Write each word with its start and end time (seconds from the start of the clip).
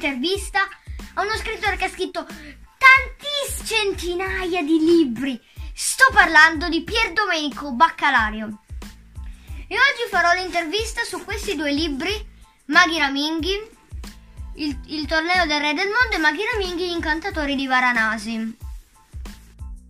nuova 0.00 0.06
intervista 0.06 0.60
a 1.14 1.22
uno 1.22 1.36
scrittore 1.36 1.76
che 1.76 1.84
ha 1.84 1.90
scritto 1.90 2.24
tantissime 2.24 3.48
centinaia 3.62 4.62
di 4.62 4.78
libri. 4.78 5.40
Sto 5.72 6.06
parlando 6.12 6.68
di 6.68 6.82
Pier 6.82 7.12
Domenico 7.12 7.72
Baccalario. 7.72 8.62
E 9.68 9.76
oggi 9.76 10.08
farò 10.08 10.32
l'intervista 10.32 11.04
su 11.04 11.22
questi 11.24 11.54
due 11.54 11.72
libri, 11.72 12.10
Maghi 12.66 12.98
Raminghi, 12.98 13.70
il, 14.56 14.80
il 14.86 15.06
torneo 15.06 15.46
del 15.46 15.60
Re 15.60 15.74
del 15.74 15.88
Mondo 15.88 16.16
e 16.16 16.18
Maghi 16.18 16.42
Raminghi, 16.50 16.88
gli 16.88 16.94
incantatori 16.94 17.54
di 17.54 17.66
Varanasi. 17.66 18.56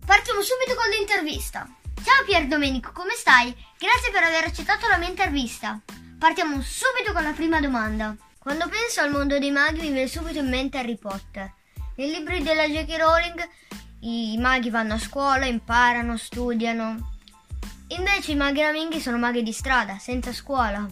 Partiamo 0.05 0.41
subito 0.41 0.75
con 0.75 0.89
l'intervista. 0.89 1.67
Ciao 2.03 2.23
Pier 2.25 2.47
Domenico, 2.47 2.91
come 2.91 3.13
stai? 3.15 3.55
Grazie 3.79 4.11
per 4.11 4.23
aver 4.23 4.43
accettato 4.43 4.87
la 4.87 4.97
mia 4.97 5.09
intervista. 5.09 5.79
Partiamo 6.19 6.61
subito 6.61 7.13
con 7.13 7.23
la 7.23 7.31
prima 7.31 7.59
domanda. 7.59 8.15
Quando 8.41 8.67
penso 8.67 9.01
al 9.01 9.11
mondo 9.11 9.37
dei 9.37 9.51
maghi 9.51 9.81
mi 9.81 9.91
viene 9.91 10.07
subito 10.07 10.39
in 10.39 10.49
mente 10.49 10.79
Harry 10.79 10.97
Potter. 10.97 11.53
Nei 11.97 12.09
libri 12.09 12.41
della 12.41 12.67
J.K. 12.67 12.97
Rowling 12.97 13.49
i 13.99 14.35
maghi 14.39 14.71
vanno 14.71 14.95
a 14.95 14.97
scuola, 14.97 15.45
imparano, 15.45 16.17
studiano. 16.17 17.17
Invece 17.89 18.31
i 18.31 18.35
maghi 18.35 18.61
raminghi 18.61 18.99
sono 18.99 19.19
maghi 19.19 19.43
di 19.43 19.51
strada, 19.51 19.99
senza 19.99 20.33
scuola. 20.33 20.87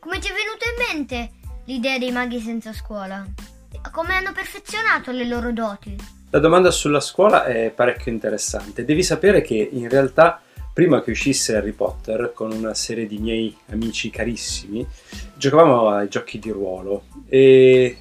Come 0.00 0.18
ti 0.18 0.26
è 0.26 0.32
venuta 0.32 0.66
in 0.66 0.96
mente 0.96 1.30
l'idea 1.66 1.98
dei 1.98 2.10
maghi 2.10 2.40
senza 2.40 2.72
scuola? 2.72 3.24
Come 3.92 4.16
hanno 4.16 4.32
perfezionato 4.32 5.12
le 5.12 5.26
loro 5.26 5.52
doti? 5.52 5.96
La 6.30 6.40
domanda 6.40 6.72
sulla 6.72 6.98
scuola 6.98 7.44
è 7.44 7.70
parecchio 7.70 8.10
interessante. 8.10 8.84
Devi 8.84 9.04
sapere 9.04 9.40
che 9.40 9.68
in 9.70 9.88
realtà 9.88 10.42
prima 10.74 11.02
che 11.02 11.12
uscisse 11.12 11.56
Harry 11.56 11.70
Potter, 11.70 12.32
con 12.34 12.50
una 12.50 12.74
serie 12.74 13.06
di 13.06 13.18
miei 13.18 13.56
amici 13.70 14.10
carissimi, 14.10 14.84
giocavamo 15.36 15.88
ai 15.88 16.08
giochi 16.08 16.40
di 16.40 16.50
ruolo 16.50 17.04
e 17.28 17.98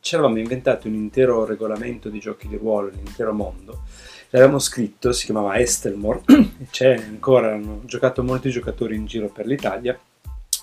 ci 0.00 0.14
eravamo 0.14 0.38
inventati 0.38 0.88
un 0.88 0.94
intero 0.94 1.44
regolamento 1.44 2.08
di 2.08 2.18
giochi 2.18 2.48
di 2.48 2.56
ruolo, 2.56 2.88
l'intero 2.88 3.34
mondo. 3.34 3.82
L'avevamo 4.30 4.58
scritto, 4.58 5.12
si 5.12 5.26
chiamava 5.26 5.58
Estelmore, 5.58 6.22
c'è 6.70 6.94
ancora, 6.94 7.52
hanno 7.52 7.82
giocato 7.84 8.22
molti 8.22 8.48
giocatori 8.48 8.96
in 8.96 9.04
giro 9.04 9.28
per 9.28 9.44
l'Italia, 9.44 9.98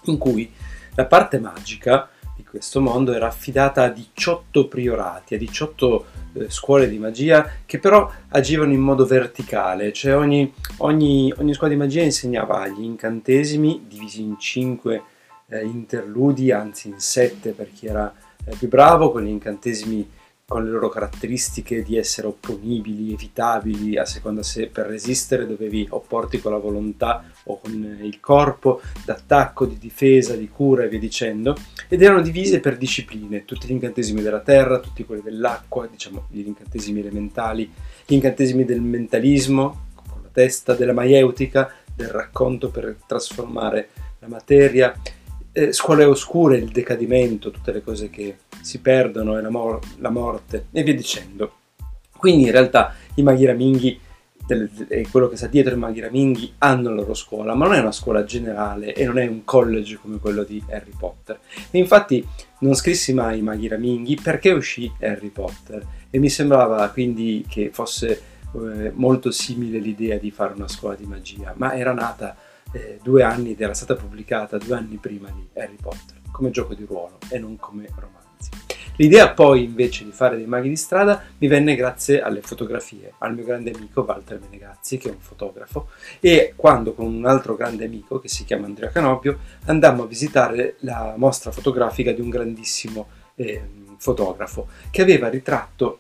in 0.06 0.18
cui 0.18 0.52
la 0.96 1.06
parte 1.06 1.40
magica 1.40 2.10
questo 2.54 2.82
mondo 2.82 3.14
era 3.14 3.26
affidata 3.26 3.82
a 3.82 3.90
18 3.90 4.68
priorati, 4.68 5.34
a 5.34 5.40
18 5.40 6.06
eh, 6.34 6.50
scuole 6.52 6.88
di 6.88 7.00
magia 7.00 7.50
che 7.66 7.80
però 7.80 8.08
agivano 8.28 8.74
in 8.74 8.80
modo 8.80 9.08
verticale, 9.08 9.92
cioè 9.92 10.16
ogni, 10.16 10.54
ogni, 10.78 11.34
ogni 11.38 11.54
scuola 11.56 11.74
di 11.74 11.80
magia 11.80 12.04
insegnava 12.04 12.68
gli 12.68 12.84
incantesimi 12.84 13.86
divisi 13.88 14.22
in 14.22 14.38
5 14.38 15.02
eh, 15.48 15.64
interludi, 15.64 16.52
anzi 16.52 16.90
in 16.90 17.00
7 17.00 17.54
per 17.54 17.72
chi 17.74 17.88
era 17.88 18.14
eh, 18.46 18.56
più 18.56 18.68
bravo, 18.68 19.12
con 19.12 19.24
gli 19.24 19.30
incantesimi 19.30 20.08
con 20.54 20.66
le 20.66 20.70
loro 20.70 20.88
caratteristiche 20.88 21.82
di 21.82 21.98
essere 21.98 22.28
opponibili, 22.28 23.12
evitabili, 23.12 23.98
a 23.98 24.06
seconda 24.06 24.44
se 24.44 24.68
per 24.68 24.86
resistere 24.86 25.48
dovevi 25.48 25.88
opporti 25.90 26.40
con 26.40 26.52
la 26.52 26.60
volontà 26.60 27.24
o 27.46 27.60
con 27.60 27.98
il 28.00 28.20
corpo, 28.20 28.80
d'attacco, 29.04 29.66
di 29.66 29.80
difesa, 29.80 30.36
di 30.36 30.48
cura 30.48 30.84
e 30.84 30.90
via 30.90 31.00
dicendo, 31.00 31.58
ed 31.88 32.04
erano 32.04 32.22
divise 32.22 32.60
per 32.60 32.78
discipline, 32.78 33.46
tutti 33.46 33.66
gli 33.66 33.72
incantesimi 33.72 34.22
della 34.22 34.42
terra, 34.42 34.80
tutti 34.80 35.04
quelli 35.06 35.24
dell'acqua, 35.24 35.88
diciamo 35.88 36.28
gli 36.30 36.46
incantesimi 36.46 37.00
elementali, 37.00 37.74
gli 38.06 38.14
incantesimi 38.14 38.64
del 38.64 38.82
mentalismo, 38.82 39.86
con 40.06 40.22
la 40.22 40.30
testa, 40.32 40.76
della 40.76 40.94
maieutica, 40.94 41.74
del 41.96 42.10
racconto 42.10 42.70
per 42.70 42.96
trasformare 43.08 43.90
la 44.20 44.28
materia, 44.28 44.94
eh, 45.54 45.72
scuole 45.72 46.04
oscure, 46.04 46.58
il 46.58 46.70
decadimento, 46.70 47.52
tutte 47.52 47.72
le 47.72 47.84
cose 47.84 48.10
che 48.10 48.38
si 48.62 48.80
perdono, 48.80 49.38
e 49.38 49.42
la, 49.42 49.50
mor- 49.50 49.80
la 50.00 50.10
morte 50.10 50.68
e 50.72 50.84
via 50.84 50.96
dicendo. 50.96 51.54
Quindi 52.18 52.44
in 52.46 52.52
realtà 52.52 52.94
i 53.16 53.24
maghi 53.24 53.46
raminghi 53.46 54.00
e 54.46 55.08
quello 55.10 55.30
che 55.30 55.38
sta 55.38 55.48
dietro 55.48 55.74
i 55.74 55.78
maghi 55.78 56.02
raminghi 56.02 56.56
hanno 56.58 56.90
la 56.90 56.96
loro 56.96 57.14
scuola, 57.14 57.54
ma 57.54 57.66
non 57.66 57.76
è 57.76 57.80
una 57.80 57.94
scuola 57.94 58.26
generale 58.26 58.94
e 58.94 59.06
non 59.06 59.18
è 59.18 59.26
un 59.26 59.46
college 59.46 59.98
come 60.02 60.20
quello 60.20 60.44
di 60.44 60.62
Harry 60.70 60.92
Potter. 60.98 61.40
E 61.72 61.78
infatti 61.78 62.26
non 62.60 62.74
scrissi 62.76 63.14
mai 63.14 63.40
i 63.40 63.42
maghi 63.42 63.68
raminghi 63.68 64.20
perché 64.22 64.52
uscì 64.52 64.92
Harry 65.00 65.30
Potter 65.30 65.86
e 66.10 66.20
mi 66.20 66.30
sembrava 66.30 66.88
quindi 66.90 67.46
che 67.48 67.70
fosse 67.72 68.22
eh, 68.54 68.92
molto 68.94 69.32
simile 69.32 69.80
l'idea 69.80 70.18
di 70.18 70.32
fare 70.32 70.54
una 70.56 70.68
scuola 70.68 70.96
di 70.96 71.06
magia, 71.06 71.54
ma 71.58 71.76
era 71.76 71.94
nata 71.94 72.36
eh, 72.74 73.00
due 73.02 73.24
anni 73.24 73.52
ed 73.52 73.62
era 73.62 73.74
stata 73.74 73.96
pubblicata 73.96 74.58
due 74.58 74.76
anni 74.76 74.98
prima 74.98 75.30
di 75.30 75.48
Harry 75.60 75.78
Potter, 75.80 76.18
come 76.32 76.52
gioco 76.52 76.74
di 76.74 76.84
ruolo 76.86 77.20
e 77.30 77.40
non 77.40 77.56
come 77.58 77.88
romanzo. 77.96 78.22
L'idea 78.98 79.32
poi 79.32 79.64
invece 79.64 80.04
di 80.04 80.12
fare 80.12 80.36
dei 80.36 80.46
maghi 80.46 80.70
di 80.70 80.76
strada 80.76 81.24
mi 81.40 81.48
venne 81.48 81.76
grazie 81.76 82.22
alle 82.22 82.42
fotografie, 82.42 83.14
al 83.20 83.34
mio 83.34 83.44
grande 83.44 83.72
amico 83.72 84.02
Walter 84.02 84.40
Menegazzi, 84.40 84.98
che 84.98 85.10
è 85.10 85.12
un 85.12 85.20
fotografo, 85.20 85.90
e 86.20 86.54
quando 86.56 86.94
con 86.94 87.08
un 87.08 87.26
altro 87.26 87.56
grande 87.56 87.86
amico 87.86 88.20
che 88.20 88.28
si 88.28 88.44
chiama 88.44 88.66
Andrea 88.66 88.90
Canopio 88.90 89.40
andammo 89.66 90.04
a 90.04 90.08
visitare 90.08 90.76
la 90.80 91.16
mostra 91.18 91.52
fotografica 91.52 92.12
di 92.12 92.22
un 92.22 92.30
grandissimo 92.30 93.08
eh, 93.36 93.64
fotografo 93.98 94.68
che 94.92 95.02
aveva 95.02 95.28
ritratto 95.30 96.00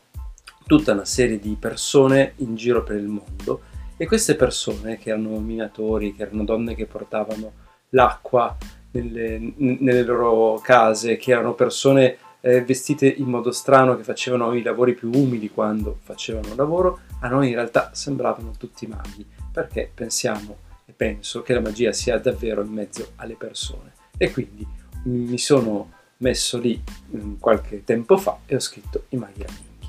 tutta 0.67 0.91
una 0.91 1.06
serie 1.06 1.39
di 1.39 1.57
persone 1.59 2.33
in 2.38 2.56
giro 2.56 2.83
per 2.83 2.97
il 2.97 3.07
mondo 3.07 3.62
e 3.98 4.06
queste 4.06 4.36
persone 4.36 4.98
che 4.98 5.09
erano 5.09 5.40
minatori, 5.40 6.16
che 6.16 6.24
erano 6.24 6.44
donne 6.44 6.76
che 6.76 6.86
portavano 6.86 7.52
l'acqua 7.90 8.56
nelle, 8.92 9.54
nelle 9.58 10.04
loro 10.04 10.59
case, 10.59 11.18
che 11.18 11.31
erano 11.31 11.54
persone 11.54 12.18
eh, 12.42 12.62
vestite 12.62 13.08
in 13.08 13.28
modo 13.28 13.52
strano 13.52 13.96
che 13.96 14.04
facevano 14.04 14.54
i 14.54 14.62
lavori 14.62 14.94
più 14.94 15.09
umili 15.14 15.50
quando 15.50 16.00
facevano 16.04 16.56
lavoro, 16.56 17.00
a 17.22 17.28
noi 17.28 17.50
in 17.50 17.56
realtà 17.56 17.92
sembravano 17.94 18.52
tutti 18.58 18.86
maghi, 18.86 19.26
perché 19.52 19.90
pensiamo 19.94 20.58
e 20.86 20.92
penso 20.92 21.42
che 21.42 21.54
la 21.54 21.62
magia 21.62 21.94
sia 21.94 22.18
davvero 22.18 22.62
in 22.62 22.72
mezzo 22.72 23.14
alle 23.16 23.36
persone. 23.36 23.94
E 24.18 24.31
quindi 24.31 24.68
mi 25.06 25.38
sono 25.38 25.92
messo 26.18 26.58
lì 26.58 26.81
mm, 27.16 27.36
qualche 27.40 27.84
tempo 27.84 28.18
fa 28.18 28.40
e 28.46 28.56
ho 28.56 28.60
scritto 28.60 29.06
i 29.10 29.18
maghi 29.18 29.44
aminghi. 29.44 29.88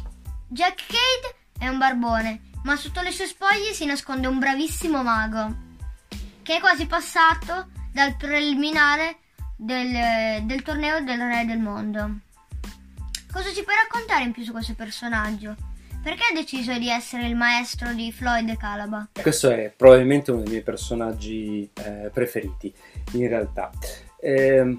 Jack 0.48 0.86
Cade 0.86 1.34
è 1.58 1.68
un 1.68 1.78
barbone, 1.78 2.40
ma 2.64 2.76
sotto 2.76 3.00
le 3.00 3.12
sue 3.12 3.26
spoglie 3.26 3.72
si 3.72 3.84
nasconde 3.86 4.26
un 4.26 4.38
bravissimo 4.38 5.02
mago, 5.02 5.54
che 6.42 6.56
è 6.56 6.60
quasi 6.60 6.86
passato 6.86 7.68
dal 7.92 8.16
preliminare 8.16 9.18
del, 9.56 10.44
del 10.44 10.62
torneo 10.62 11.02
del 11.02 11.20
Re 11.20 11.44
del 11.46 11.58
Mondo. 11.58 12.18
Cosa 13.30 13.48
ci 13.52 13.62
puoi 13.62 13.76
raccontare 13.76 14.24
in 14.24 14.32
più 14.32 14.42
su 14.44 14.52
questo 14.52 14.74
personaggio? 14.74 15.54
Perché 16.02 16.22
ha 16.30 16.34
deciso 16.34 16.76
di 16.78 16.90
essere 16.90 17.26
il 17.26 17.34
maestro 17.34 17.92
di 17.92 18.12
Floyd 18.12 18.48
e 18.48 18.56
Calaba? 18.56 19.08
Questo 19.20 19.50
è 19.50 19.72
probabilmente 19.74 20.30
uno 20.30 20.42
dei 20.42 20.50
miei 20.50 20.62
personaggi 20.62 21.68
eh, 21.72 22.10
preferiti, 22.12 22.72
in 23.12 23.28
realtà. 23.28 23.70
Eh, 24.20 24.78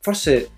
forse 0.00 0.50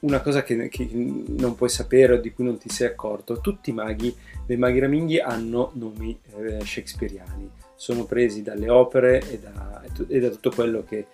una 0.00 0.20
cosa 0.20 0.42
che, 0.42 0.68
che, 0.68 0.88
non 0.92 1.54
puoi 1.54 1.68
sapere 1.68 2.14
o 2.14 2.16
di 2.20 2.32
cui 2.32 2.44
non 2.44 2.58
ti 2.58 2.68
sei 2.68 2.88
accorto, 2.88 3.40
tutti 3.40 3.70
i 3.70 3.72
maghi 3.72 4.14
dei 4.46 4.56
maghi 4.56 4.78
raminghi 4.78 5.20
hanno 5.20 5.70
nomi 5.74 6.18
eh, 6.36 6.64
shakespeariani, 6.64 7.50
sono 7.74 8.04
presi 8.04 8.42
dalle 8.42 8.70
opere 8.70 9.20
e 9.30 9.38
da, 9.38 9.82
e 10.08 10.20
da 10.20 10.28
tutto 10.30 10.50
quello 10.50 10.84
che 10.84 11.06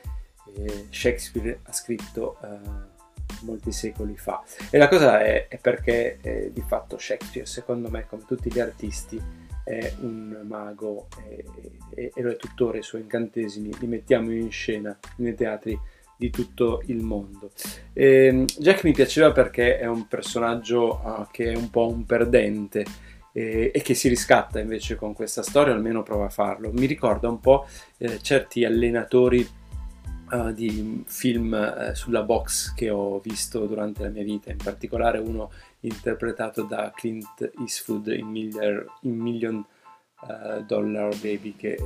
eh, 0.56 0.86
Shakespeare 0.90 1.60
ha 1.62 1.72
scritto 1.72 2.36
eh, 2.42 2.58
molti 3.42 3.72
secoli 3.72 4.16
fa. 4.16 4.42
E 4.70 4.78
la 4.78 4.88
cosa 4.88 5.20
è, 5.20 5.48
è 5.48 5.58
perché 5.58 6.18
eh, 6.20 6.50
di 6.52 6.62
fatto 6.66 6.98
Shakespeare, 6.98 7.46
secondo 7.46 7.90
me, 7.90 8.06
come 8.08 8.24
tutti 8.26 8.52
gli 8.52 8.60
artisti, 8.60 9.20
è 9.64 9.92
un 10.00 10.40
mago 10.46 11.06
e, 11.28 11.44
e, 11.94 12.12
e 12.14 12.22
lo 12.22 12.30
è 12.30 12.36
tuttora 12.36 12.78
i 12.78 12.82
suoi 12.82 13.02
incantesimi 13.02 13.70
li 13.78 13.86
mettiamo 13.86 14.32
in 14.32 14.50
scena 14.50 14.98
nei 15.16 15.34
teatri 15.34 15.78
di 16.20 16.28
tutto 16.28 16.82
il 16.86 17.02
mondo. 17.02 17.50
E 17.94 18.26
ehm, 18.26 18.44
Jack 18.58 18.84
mi 18.84 18.92
piaceva 18.92 19.32
perché 19.32 19.78
è 19.78 19.86
un 19.86 20.06
personaggio 20.06 21.00
uh, 21.02 21.26
che 21.30 21.52
è 21.52 21.56
un 21.56 21.70
po' 21.70 21.88
un 21.88 22.04
perdente 22.04 22.84
e, 23.32 23.70
e, 23.72 23.80
che 23.80 23.94
si 23.94 24.08
riscatta 24.08 24.60
invece 24.60 24.96
con 24.96 25.14
questa 25.14 25.42
storia, 25.42 25.72
almeno 25.72 26.02
prova 26.02 26.26
a 26.26 26.28
farlo. 26.28 26.72
Mi 26.72 26.84
ricorda 26.84 27.30
un 27.30 27.40
po' 27.40 27.66
eh, 27.96 28.20
certi 28.20 28.66
allenatori 28.66 29.48
uh, 30.32 30.52
di 30.52 31.02
film 31.06 31.52
uh, 31.54 31.94
sulla 31.94 32.22
box 32.22 32.74
che 32.74 32.90
ho 32.90 33.18
visto 33.20 33.64
durante 33.64 34.02
la 34.02 34.10
mia 34.10 34.22
vita, 34.22 34.50
in 34.50 34.58
particolare 34.62 35.16
uno 35.16 35.50
interpretato 35.80 36.64
da 36.64 36.92
Clint 36.94 37.50
Eastwood 37.58 38.08
in, 38.08 38.26
Miller, 38.26 38.84
in 39.02 39.16
Million 39.16 39.64
uh, 40.20 40.62
Dollar 40.66 41.16
Baby 41.16 41.56
che, 41.56 41.78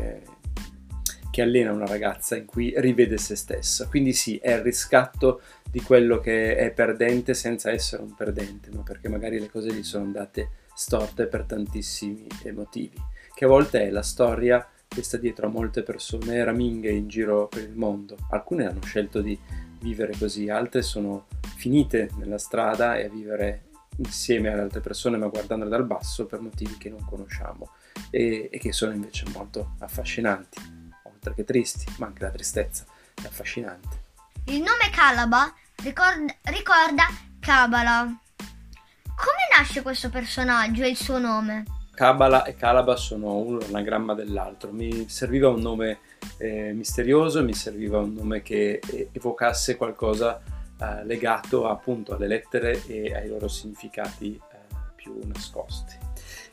che, 1.35 1.43
allena 1.43 1.73
una 1.73 1.87
ragazza 1.87 2.37
in 2.37 2.45
cui 2.45 2.73
rivede 2.77 3.19
se 3.19 3.35
stessa. 3.35 3.89
Quindi 3.89 4.13
sì, 4.13 4.37
è 4.37 4.53
il 4.53 4.63
riscatto 4.63 5.41
di 5.69 5.81
quello 5.81 6.21
che 6.21 6.55
è 6.55 6.71
perdente 6.71 7.35
senza 7.35 7.73
essere 7.73 8.03
un 8.03 8.15
perdente, 8.15 8.71
ma 8.71 8.83
perché 8.83 9.09
magari 9.09 9.41
le 9.41 9.51
cose 9.51 9.73
gli 9.73 9.83
sono 9.83 10.05
andate 10.05 10.51
storte 10.73 11.27
per 11.27 11.43
tantissimi 11.43 12.29
motivi, 12.53 12.97
che 13.35 13.45
a 13.45 13.49
volte 13.49 13.83
è 13.83 13.91
la 13.91 14.03
storia 14.03 14.65
che 14.87 15.03
sta 15.03 15.17
dietro 15.17 15.49
a 15.49 15.51
molte 15.51 15.83
persone 15.83 16.45
raminghe 16.45 16.91
in 16.91 17.09
giro 17.09 17.49
per 17.49 17.65
il 17.65 17.75
mondo. 17.75 18.17
Alcune 18.31 18.67
hanno 18.67 18.83
scelto 18.83 19.21
di 19.21 19.37
vivere 19.81 20.15
così, 20.17 20.49
altre 20.49 20.83
sono 20.83 21.27
finite 21.57 22.11
nella 22.17 22.39
strada 22.39 22.97
e 22.97 23.07
a 23.07 23.09
vivere 23.09 23.65
insieme 23.97 24.51
alle 24.51 24.63
altre 24.63 24.81
persone 24.81 25.17
ma 25.17 25.27
guardandole 25.27 25.71
dal 25.71 25.85
basso 25.85 26.27
per 26.27 26.41
motivi 26.41 26.77
che 26.77 26.91
non 26.91 27.05
conosciamo 27.05 27.71
e, 28.11 28.49
e 28.51 28.59
che 28.59 28.73
sono 28.73 28.93
invece 28.93 29.25
molto 29.33 29.75
affascinanti, 29.79 30.84
oltre 31.25 31.35
che 31.35 31.45
tristi, 31.45 31.87
ma 31.99 32.07
anche 32.07 32.23
la 32.23 32.31
tristezza 32.31 32.85
è 33.15 33.27
affascinante. 33.27 34.03
Il 34.47 34.59
nome 34.59 34.91
Calaba 34.93 35.53
ricorda, 35.83 36.35
ricorda 36.43 37.07
Kabbalah. 37.41 38.03
Come 38.03 39.57
nasce 39.57 39.81
questo 39.83 40.11
personaggio 40.11 40.83
e 40.83 40.89
il 40.89 40.97
suo 40.97 41.19
nome? 41.19 41.65
Kabbalah 41.95 42.45
e 42.45 42.57
Calaba 42.57 42.97
sono 42.97 43.37
uno 43.37 43.59
l'anagramma 43.61 44.15
dell'altro. 44.15 44.73
Mi 44.73 45.09
serviva 45.09 45.49
un 45.49 45.61
nome 45.61 46.01
eh, 46.39 46.73
misterioso, 46.73 47.43
mi 47.43 47.55
serviva 47.55 48.01
un 48.01 48.13
nome 48.13 48.43
che 48.43 48.81
eh, 48.85 49.09
evocasse 49.13 49.77
qualcosa 49.77 50.43
eh, 50.79 51.05
legato 51.05 51.69
appunto 51.69 52.15
alle 52.15 52.27
lettere 52.27 52.85
e 52.87 53.15
ai 53.15 53.29
loro 53.29 53.49
significati 53.49 54.35
eh, 54.35 54.57
più 54.97 55.21
nascosti. 55.25 56.04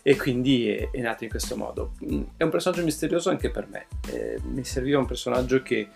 E 0.04 0.16
quindi 0.16 0.68
è, 0.68 0.90
è, 0.90 1.02
nato 1.02 1.24
in 1.24 1.30
questo 1.30 1.56
modo. 1.56 1.94
Mm, 2.04 2.24
è 2.38 2.44
un 2.44 2.50
personaggio 2.50 2.84
misterioso 2.84 3.30
anche 3.30 3.50
per 3.52 3.68
me. 3.68 3.88
Eh, 4.10 4.40
mi 4.44 4.64
serviva 4.64 5.00
un 5.00 5.06
personaggio 5.06 5.62
che 5.62 5.88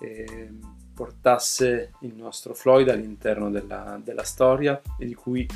eh, 0.00 0.50
portasse 0.94 1.92
il 2.00 2.14
nostro 2.14 2.54
Floyd 2.54 2.88
all'interno 2.88 3.50
della, 3.50 4.00
della 4.02 4.22
storia 4.22 4.80
e 4.98 5.06
di 5.06 5.14
cui 5.14 5.46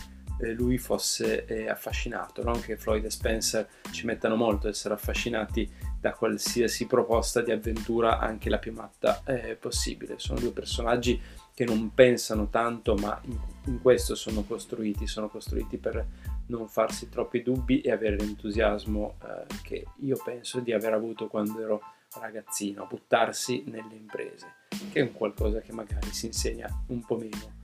eh, 0.41 0.53
lui 0.53 0.79
fosse 0.79 1.45
eh, 1.47 1.69
affascinato, 1.69 2.43
non 2.43 2.61
che 2.61 2.77
Floyd 2.77 3.05
e 3.05 3.11
Spencer 3.11 3.69
ci 3.91 4.07
mettano 4.07 4.37
molto 4.37 4.67
a 4.67 4.71
essere 4.71 4.95
affascinati 4.95 5.71
da 6.01 6.13
qualsiasi 6.13 6.87
proposta 6.87 7.43
di 7.43 7.51
avventura, 7.51 8.19
anche 8.19 8.49
la 8.49 8.59
più 8.59 8.73
matta 8.73 9.23
eh, 9.25 9.57
possibile. 9.57 10.15
Sono 10.19 10.39
due 10.39 10.53
personaggi 10.53 11.21
che 11.53 11.65
non 11.65 11.93
pensano 11.93 12.49
tanto, 12.51 12.95
ma 12.95 13.21
in, 13.25 13.37
in, 13.67 13.81
questo 13.83 14.15
sono 14.15 14.45
costruiti, 14.45 15.09
sono 15.09 15.29
costruiti 15.29 15.77
per 15.77 16.07
non 16.49 16.69
farsi 16.69 17.09
troppi 17.09 17.43
dubbi 17.43 17.81
e 17.81 17.91
avere 17.91 18.17
l'entusiasmo 18.17 19.17
eh, 19.23 19.47
che 19.63 19.87
io 20.01 20.21
penso 20.23 20.61
di 20.61 20.73
aver 20.73 20.93
avuto 20.93 21.27
quando 21.27 21.61
ero 21.61 21.81
ragazzino, 22.21 22.87
buttarsi 22.89 23.65
nelle 23.67 23.95
imprese, 23.95 24.55
che 24.93 25.01
è 25.01 25.03
un 25.03 25.13
qualcosa 25.13 25.61
che 25.61 25.73
magari 25.73 26.11
si 26.13 26.27
insegna 26.27 26.69
un 26.89 27.05
po' 27.05 27.17
meno. 27.17 27.57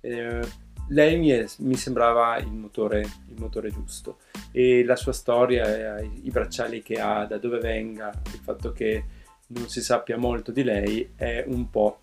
Eh, 0.00 0.66
lei 0.90 1.18
mi, 1.18 1.28
è, 1.28 1.44
mi 1.58 1.76
sembrava 1.76 2.38
il 2.38 2.52
motore, 2.52 3.00
il 3.00 3.34
motore, 3.38 3.70
giusto 3.70 4.20
e 4.52 4.84
la 4.84 4.96
sua 4.96 5.12
storia, 5.12 6.00
i 6.00 6.30
bracciali 6.30 6.82
che 6.82 7.00
ha, 7.00 7.26
da 7.26 7.38
dove 7.38 7.58
venga, 7.58 8.10
il 8.32 8.40
fatto 8.40 8.72
che 8.72 9.04
non 9.48 9.68
si 9.68 9.80
sappia 9.80 10.16
molto 10.16 10.50
di 10.50 10.62
lei 10.62 11.12
è 11.14 11.44
un 11.46 11.70
po' 11.70 12.00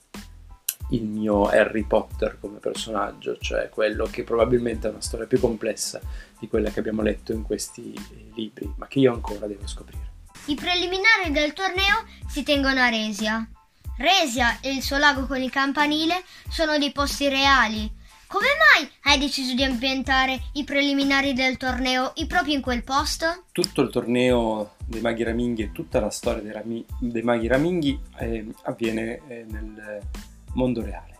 il 0.89 1.03
mio 1.03 1.45
Harry 1.45 1.83
Potter 1.83 2.37
come 2.39 2.59
personaggio, 2.59 3.37
cioè 3.37 3.69
quello 3.69 4.05
che 4.05 4.23
probabilmente 4.23 4.87
è 4.87 4.91
una 4.91 5.01
storia 5.01 5.25
più 5.25 5.39
complessa 5.39 5.99
di 6.39 6.47
quella 6.47 6.69
che 6.69 6.79
abbiamo 6.79 7.01
letto 7.01 7.31
in 7.31 7.43
questi 7.43 7.93
eh, 7.93 8.31
libri, 8.35 8.71
ma 8.77 8.87
che 8.87 8.99
io 8.99 9.13
ancora 9.13 9.47
devo 9.47 9.67
scoprire. 9.67 10.13
I 10.45 10.55
preliminari 10.55 11.31
del 11.31 11.53
torneo 11.53 12.03
si 12.27 12.43
tengono 12.43 12.79
a 12.79 12.89
Resia. 12.89 13.47
Resia 13.97 14.59
e 14.59 14.73
il 14.73 14.81
suo 14.81 14.97
lago 14.97 15.25
con 15.25 15.41
il 15.41 15.49
campanile 15.49 16.23
sono 16.49 16.77
dei 16.77 16.91
posti 16.91 17.29
reali 17.29 18.03
come 18.27 18.47
mai 18.73 18.89
hai 19.03 19.19
deciso 19.19 19.53
di 19.53 19.63
ambientare 19.63 20.37
i 20.53 20.63
preliminari 20.63 21.33
del 21.33 21.57
torneo 21.57 22.11
proprio 22.27 22.55
in 22.55 22.61
quel 22.61 22.83
posto? 22.83 23.45
Tutto 23.51 23.81
il 23.81 23.89
torneo 23.89 24.73
dei 24.85 24.99
maghi 24.99 25.23
raminghi 25.23 25.61
e 25.61 25.71
tutta 25.71 25.99
la 25.99 26.09
storia 26.09 26.41
dei, 26.41 26.51
rami, 26.51 26.85
dei 26.99 27.21
maghi 27.21 27.47
raminghi 27.47 27.99
eh, 28.17 28.45
avviene 28.63 29.21
eh, 29.27 29.45
nel 29.47 30.01
mondo 30.55 30.81
reale. 30.81 31.13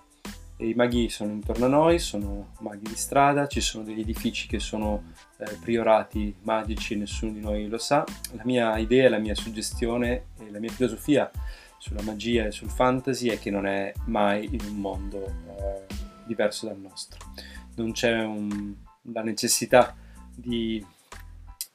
E 0.57 0.69
I 0.69 0.73
maghi 0.73 1.09
sono 1.09 1.31
intorno 1.31 1.65
a 1.65 1.69
noi, 1.69 1.99
sono 1.99 2.53
maghi 2.59 2.89
di 2.89 2.95
strada, 2.95 3.47
ci 3.47 3.61
sono 3.61 3.83
degli 3.83 3.99
edifici 3.99 4.47
che 4.47 4.59
sono 4.59 5.11
eh, 5.37 5.57
priorati 5.61 6.33
magici, 6.43 6.95
nessuno 6.95 7.33
di 7.33 7.41
noi 7.41 7.67
lo 7.67 7.77
sa. 7.77 8.03
La 8.33 8.43
mia 8.45 8.77
idea, 8.77 9.09
la 9.09 9.19
mia 9.19 9.35
suggestione 9.35 10.27
e 10.39 10.49
la 10.49 10.59
mia 10.59 10.71
filosofia 10.71 11.29
sulla 11.77 12.01
magia 12.01 12.45
e 12.45 12.51
sul 12.51 12.69
fantasy 12.69 13.27
è 13.27 13.37
che 13.37 13.51
non 13.51 13.67
è 13.67 13.93
mai 14.05 14.45
in 14.45 14.61
un 14.65 14.77
mondo 14.77 15.25
eh, 15.25 15.85
diverso 16.25 16.67
dal 16.67 16.79
nostro. 16.79 17.19
Non 17.75 17.91
c'è 17.91 18.23
un, 18.23 18.73
la 19.11 19.21
necessità 19.21 19.95
di 20.33 20.83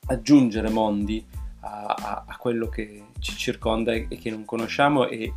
aggiungere 0.07 0.71
mondi 0.71 1.25
a, 1.61 1.85
a, 1.85 2.25
a, 2.27 2.37
quello 2.37 2.69
che 2.69 3.05
ci 3.19 3.37
circonda 3.37 3.93
e, 3.93 4.09
che 4.09 4.31
non 4.31 4.45
conosciamo 4.45 5.07
e 5.07 5.33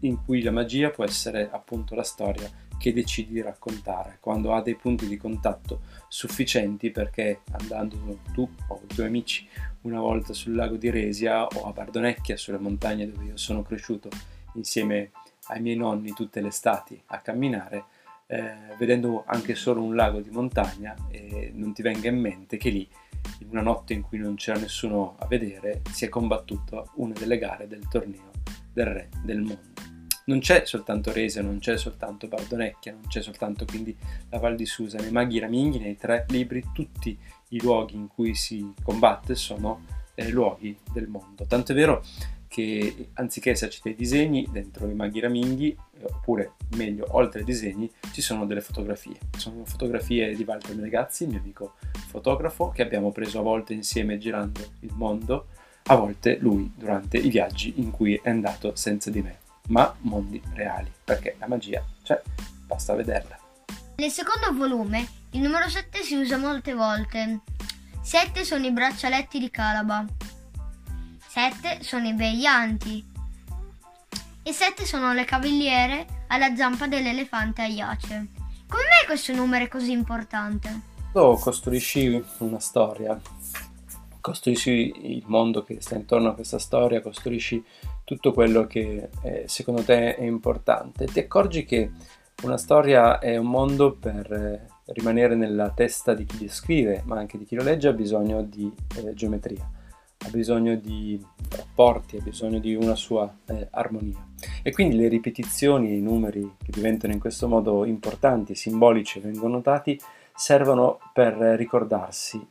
in 0.00 0.22
cui 0.24 0.42
la 0.42 0.50
magia 0.50 0.90
può 0.90 1.04
essere 1.04 1.48
appunto 1.50 1.94
la 1.94 2.02
storia 2.02 2.50
che 2.78 2.92
decidi 2.92 3.32
di 3.32 3.42
raccontare, 3.42 4.18
quando 4.20 4.54
ha 4.54 4.62
dei 4.62 4.76
punti 4.76 5.08
di 5.08 5.16
contatto 5.16 5.80
sufficienti 6.06 6.90
perché 6.90 7.40
andando 7.50 8.20
tu 8.32 8.48
o 8.68 8.80
i 8.88 8.94
tuoi 8.94 9.06
amici 9.08 9.46
una 9.82 10.00
volta 10.00 10.32
sul 10.32 10.54
lago 10.54 10.76
di 10.76 10.88
Resia 10.90 11.46
o 11.46 11.66
a 11.66 11.72
Bardonecchia, 11.72 12.36
sulle 12.36 12.58
montagne 12.58 13.10
dove 13.10 13.24
io 13.24 13.36
sono 13.36 13.62
cresciuto 13.62 14.08
insieme 14.54 15.10
ai 15.48 15.60
miei 15.60 15.76
nonni 15.76 16.12
tutte 16.12 16.40
le 16.40 16.48
estati 16.48 17.00
a 17.06 17.18
camminare, 17.20 17.84
eh, 18.26 18.54
vedendo 18.78 19.24
anche 19.26 19.54
solo 19.54 19.82
un 19.82 19.96
lago 19.96 20.20
di 20.20 20.30
montagna 20.30 20.94
e 21.10 21.50
non 21.54 21.72
ti 21.72 21.82
venga 21.82 22.08
in 22.08 22.20
mente 22.20 22.58
che 22.58 22.70
lì, 22.70 22.88
in 23.40 23.48
una 23.50 23.62
notte 23.62 23.92
in 23.92 24.02
cui 24.02 24.18
non 24.18 24.36
c'era 24.36 24.58
nessuno 24.58 25.16
a 25.18 25.26
vedere, 25.26 25.82
si 25.90 26.04
è 26.04 26.08
combattuta 26.08 26.84
una 26.94 27.14
delle 27.14 27.38
gare 27.38 27.66
del 27.66 27.88
torneo 27.88 28.30
del 28.72 28.86
re 28.86 29.08
del 29.24 29.40
mondo. 29.40 29.77
Non 30.28 30.40
c'è 30.40 30.66
soltanto 30.66 31.10
Resia, 31.10 31.40
non 31.40 31.58
c'è 31.58 31.78
soltanto 31.78 32.28
Bardonecchia, 32.28 32.92
non 32.92 33.06
c'è 33.08 33.22
soltanto 33.22 33.64
quindi 33.64 33.96
la 34.28 34.38
Val 34.38 34.56
di 34.56 34.66
Susa, 34.66 34.98
nei 34.98 35.10
Maghi 35.10 35.38
Raminghi, 35.38 35.78
nei 35.78 35.96
tre 35.96 36.26
libri, 36.28 36.62
tutti 36.74 37.18
i 37.48 37.60
luoghi 37.62 37.96
in 37.96 38.08
cui 38.08 38.34
si 38.34 38.74
combatte 38.82 39.34
sono 39.34 39.86
eh, 40.14 40.28
luoghi 40.28 40.78
del 40.92 41.08
mondo. 41.08 41.46
Tanto 41.46 41.72
è 41.72 41.74
vero 41.74 42.04
che 42.46 43.08
anziché 43.14 43.52
esserci 43.52 43.80
dei 43.82 43.94
disegni 43.94 44.46
dentro 44.50 44.86
i 44.86 44.94
maghi 44.94 45.20
raminghi, 45.20 45.70
eh, 45.70 46.04
oppure 46.04 46.52
meglio, 46.76 47.06
oltre 47.12 47.40
ai 47.40 47.46
disegni, 47.46 47.90
ci 48.12 48.20
sono 48.20 48.44
delle 48.44 48.60
fotografie. 48.60 49.18
Sono 49.34 49.64
fotografie 49.64 50.36
di 50.36 50.44
Walter 50.44 50.74
Melegazzi, 50.74 51.26
mio 51.26 51.38
amico 51.38 51.76
fotografo, 52.08 52.68
che 52.68 52.82
abbiamo 52.82 53.12
preso 53.12 53.38
a 53.38 53.42
volte 53.42 53.72
insieme 53.72 54.18
girando 54.18 54.60
il 54.80 54.92
mondo, 54.92 55.46
a 55.84 55.94
volte 55.94 56.36
lui 56.38 56.70
durante 56.76 57.16
i 57.16 57.30
viaggi 57.30 57.74
in 57.76 57.90
cui 57.90 58.20
è 58.22 58.28
andato 58.28 58.74
senza 58.74 59.10
di 59.10 59.22
me, 59.22 59.38
ma 59.68 59.94
mondi 60.00 60.42
reali, 60.54 60.92
perché 61.04 61.36
la 61.38 61.48
magia 61.48 61.82
c'è, 62.02 62.20
basta 62.66 62.94
vederla. 62.94 63.38
Nel 63.96 64.10
secondo 64.10 64.56
volume 64.56 65.08
il 65.30 65.40
numero 65.40 65.68
7 65.68 66.02
si 66.02 66.14
usa 66.16 66.36
molte 66.36 66.74
volte. 66.74 67.40
7 68.00 68.44
sono 68.44 68.64
i 68.64 68.72
braccialetti 68.72 69.38
di 69.38 69.50
Calaba. 69.50 70.04
7 71.28 71.82
sono 71.82 72.06
i 72.08 72.14
veglianti 72.14 73.04
e 74.42 74.52
7 74.52 74.86
sono 74.86 75.12
le 75.12 75.24
cavaliere 75.24 76.24
alla 76.28 76.54
zampa 76.54 76.86
dell'elefante 76.86 77.62
Aiace. 77.62 78.28
Come 78.66 78.82
mai 78.82 79.06
questo 79.06 79.34
numero 79.34 79.64
è 79.64 79.68
così 79.68 79.92
importante? 79.92 80.80
Tu 81.12 81.38
costruisci 81.38 82.22
una 82.38 82.60
storia, 82.60 83.20
costruisci 84.28 85.16
il 85.16 85.24
mondo 85.26 85.62
che 85.62 85.80
sta 85.80 85.96
intorno 85.96 86.28
a 86.28 86.34
questa 86.34 86.58
storia, 86.58 87.00
costruisci 87.00 87.64
tutto 88.04 88.32
quello 88.32 88.66
che 88.66 89.08
eh, 89.22 89.44
secondo 89.46 89.82
te 89.82 90.16
è 90.16 90.22
importante. 90.22 91.06
Ti 91.06 91.20
accorgi 91.20 91.64
che 91.64 91.90
una 92.42 92.58
storia 92.58 93.20
è 93.20 93.38
un 93.38 93.46
mondo 93.46 93.94
per 93.94 94.30
eh, 94.30 94.68
rimanere 94.92 95.34
nella 95.34 95.70
testa 95.70 96.12
di 96.12 96.26
chi 96.26 96.46
scrive, 96.48 97.02
ma 97.06 97.16
anche 97.16 97.38
di 97.38 97.46
chi 97.46 97.54
lo 97.54 97.62
legge, 97.62 97.88
ha 97.88 97.92
bisogno 97.92 98.42
di 98.42 98.70
eh, 98.96 99.14
geometria 99.14 99.70
ha 100.20 100.30
bisogno 100.30 100.74
di 100.74 101.24
rapporti, 101.48 102.16
ha 102.16 102.20
bisogno 102.20 102.58
di 102.58 102.74
una 102.74 102.96
sua 102.96 103.32
eh, 103.46 103.68
armonia. 103.70 104.26
E 104.64 104.72
quindi 104.72 104.96
le 104.96 105.06
ripetizioni, 105.06 105.96
i 105.96 106.00
numeri 106.00 106.56
che 106.58 106.72
diventano 106.72 107.12
in 107.12 107.20
questo 107.20 107.46
modo 107.46 107.84
importanti, 107.84 108.56
simbolici 108.56 109.18
e 109.18 109.22
vengono 109.22 109.54
notati, 109.54 109.98
servono 110.34 110.98
per 111.12 111.34
ricordarsi 111.56 112.44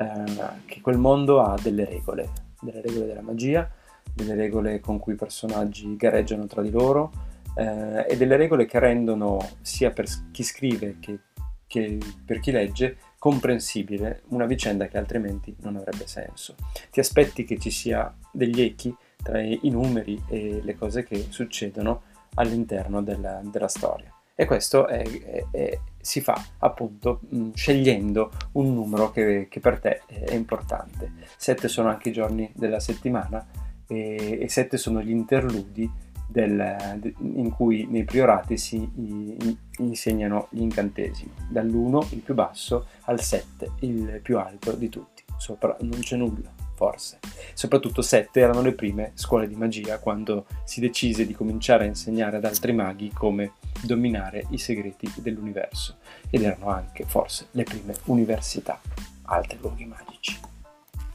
eh, 0.00 0.64
che 0.64 0.80
quel 0.80 0.96
mondo 0.96 1.42
ha 1.42 1.58
delle 1.60 1.84
regole, 1.84 2.30
delle 2.60 2.80
regole 2.80 3.06
della 3.06 3.20
magia, 3.20 3.70
delle 4.14 4.34
regole 4.34 4.80
con 4.80 4.98
cui 4.98 5.12
i 5.12 5.16
personaggi 5.16 5.94
gareggiano 5.96 6.46
tra 6.46 6.62
di 6.62 6.70
loro 6.70 7.12
eh, 7.54 8.06
e 8.08 8.16
delle 8.16 8.36
regole 8.36 8.64
che 8.64 8.78
rendono 8.78 9.38
sia 9.60 9.90
per 9.90 10.06
chi 10.30 10.42
scrive 10.42 10.96
che, 11.00 11.18
che 11.66 11.98
per 12.24 12.40
chi 12.40 12.50
legge 12.50 12.96
comprensibile 13.18 14.22
una 14.28 14.46
vicenda 14.46 14.88
che 14.88 14.96
altrimenti 14.96 15.54
non 15.60 15.76
avrebbe 15.76 16.06
senso. 16.06 16.54
Ti 16.90 17.00
aspetti 17.00 17.44
che 17.44 17.58
ci 17.58 17.70
sia 17.70 18.12
degli 18.32 18.62
echi 18.62 18.96
tra 19.22 19.38
i 19.42 19.60
numeri 19.64 20.18
e 20.28 20.62
le 20.62 20.74
cose 20.76 21.04
che 21.04 21.26
succedono 21.28 22.04
all'interno 22.36 23.02
della, 23.02 23.42
della 23.44 23.68
storia. 23.68 24.10
E 24.40 24.46
questo 24.46 24.86
è, 24.86 25.02
è, 25.02 25.44
è, 25.50 25.78
si 26.00 26.22
fa 26.22 26.42
appunto 26.60 27.20
mh, 27.28 27.50
scegliendo 27.52 28.30
un 28.52 28.72
numero 28.72 29.10
che, 29.10 29.48
che, 29.50 29.60
per 29.60 29.78
te 29.80 30.00
è 30.06 30.32
importante. 30.32 31.12
Sette 31.36 31.68
sono 31.68 31.90
anche 31.90 32.08
i 32.08 32.12
giorni 32.12 32.50
della 32.54 32.80
settimana 32.80 33.46
e, 33.86 34.38
e 34.40 34.48
sette 34.48 34.78
sono 34.78 35.02
gli 35.02 35.10
interludi 35.10 35.90
del, 36.26 37.12
in 37.18 37.50
cui 37.50 37.86
nei 37.86 38.04
priorati 38.04 38.56
si 38.56 38.76
in, 38.76 39.56
insegnano 39.76 40.46
gli 40.48 40.62
incantesimi, 40.62 41.32
dall'1 41.50 42.14
il 42.14 42.20
più 42.20 42.32
basso 42.32 42.86
al 43.02 43.20
7 43.20 43.72
il 43.80 44.20
più 44.22 44.38
alto 44.38 44.72
di 44.72 44.88
tutti. 44.88 45.22
Sopra 45.36 45.76
non 45.80 46.00
c'è 46.00 46.16
nulla, 46.16 46.50
forse. 46.80 47.18
Soprattutto 47.52 48.00
7 48.00 48.40
erano 48.40 48.62
le 48.62 48.72
prime 48.72 49.12
scuole 49.12 49.46
di 49.46 49.54
magia 49.54 49.98
quando 49.98 50.46
si 50.64 50.80
decise 50.80 51.26
di 51.26 51.34
cominciare 51.34 51.84
a 51.84 51.88
insegnare 51.88 52.38
ad 52.38 52.46
altri 52.46 52.72
maghi 52.72 53.10
come 53.12 53.52
dominare 53.82 54.46
i 54.48 54.56
segreti 54.56 55.12
dell'universo 55.16 55.96
ed 56.30 56.42
erano 56.42 56.70
anche 56.70 57.04
forse 57.04 57.48
le 57.50 57.64
prime 57.64 57.94
università, 58.04 58.80
altri 59.24 59.58
luoghi 59.60 59.84
magici. 59.84 60.40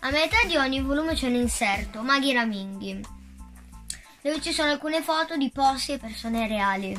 A 0.01 0.11
metà 0.11 0.45
di 0.47 0.55
ogni 0.55 0.81
volume 0.81 1.15
c'è 1.15 1.29
un 1.29 1.33
inserto, 1.33 2.03
Maghi 2.03 2.31
Raminghi, 2.31 3.01
dove 4.21 4.39
ci 4.39 4.51
sono 4.51 4.69
alcune 4.69 5.01
foto 5.01 5.35
di 5.35 5.49
posti 5.49 5.93
e 5.93 5.97
persone 5.97 6.47
reali. 6.47 6.95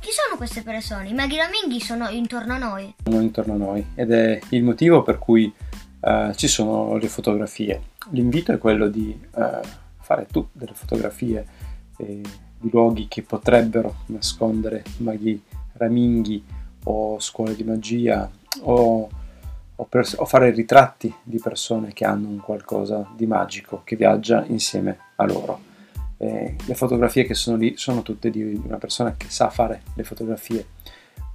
Chi 0.00 0.10
sono 0.12 0.36
queste 0.36 0.62
persone? 0.62 1.10
I 1.10 1.12
maghi 1.12 1.36
raminghi 1.36 1.78
sono 1.78 2.08
intorno 2.08 2.54
a 2.54 2.56
noi. 2.56 2.94
Sono 3.04 3.20
intorno 3.20 3.52
a 3.52 3.56
noi 3.56 3.84
ed 3.94 4.10
è 4.10 4.40
il 4.48 4.62
motivo 4.62 5.02
per 5.02 5.18
cui 5.18 5.52
uh, 6.00 6.32
ci 6.34 6.48
sono 6.48 6.96
le 6.96 7.08
fotografie. 7.08 7.80
L'invito 8.10 8.52
è 8.52 8.58
quello 8.58 8.88
di 8.88 9.18
uh, 9.34 9.60
fare 9.98 10.26
tu 10.26 10.46
delle 10.52 10.74
fotografie 10.74 11.46
eh, 11.98 12.20
di 12.58 12.70
luoghi 12.70 13.06
che 13.08 13.22
potrebbero 13.22 13.96
nascondere 14.06 14.82
maghi 14.98 15.40
raminghi 15.74 16.44
o 16.84 17.18
scuole 17.20 17.54
di 17.54 17.62
magia 17.62 18.28
o, 18.62 19.08
o, 19.76 19.84
pers- 19.84 20.16
o 20.18 20.24
fare 20.24 20.50
ritratti 20.50 21.14
di 21.22 21.38
persone 21.38 21.92
che 21.92 22.04
hanno 22.04 22.28
un 22.28 22.40
qualcosa 22.40 23.08
di 23.16 23.26
magico 23.26 23.82
che 23.84 23.96
viaggia 23.96 24.44
insieme 24.46 24.98
a 25.16 25.24
loro 25.24 25.68
eh, 26.22 26.54
le 26.66 26.74
fotografie 26.74 27.24
che 27.24 27.32
sono 27.32 27.56
lì 27.56 27.78
sono 27.78 28.02
tutte 28.02 28.28
di 28.28 28.42
una 28.42 28.76
persona 28.76 29.14
che 29.16 29.26
sa 29.30 29.48
fare 29.48 29.82
le 29.94 30.04
fotografie, 30.04 30.66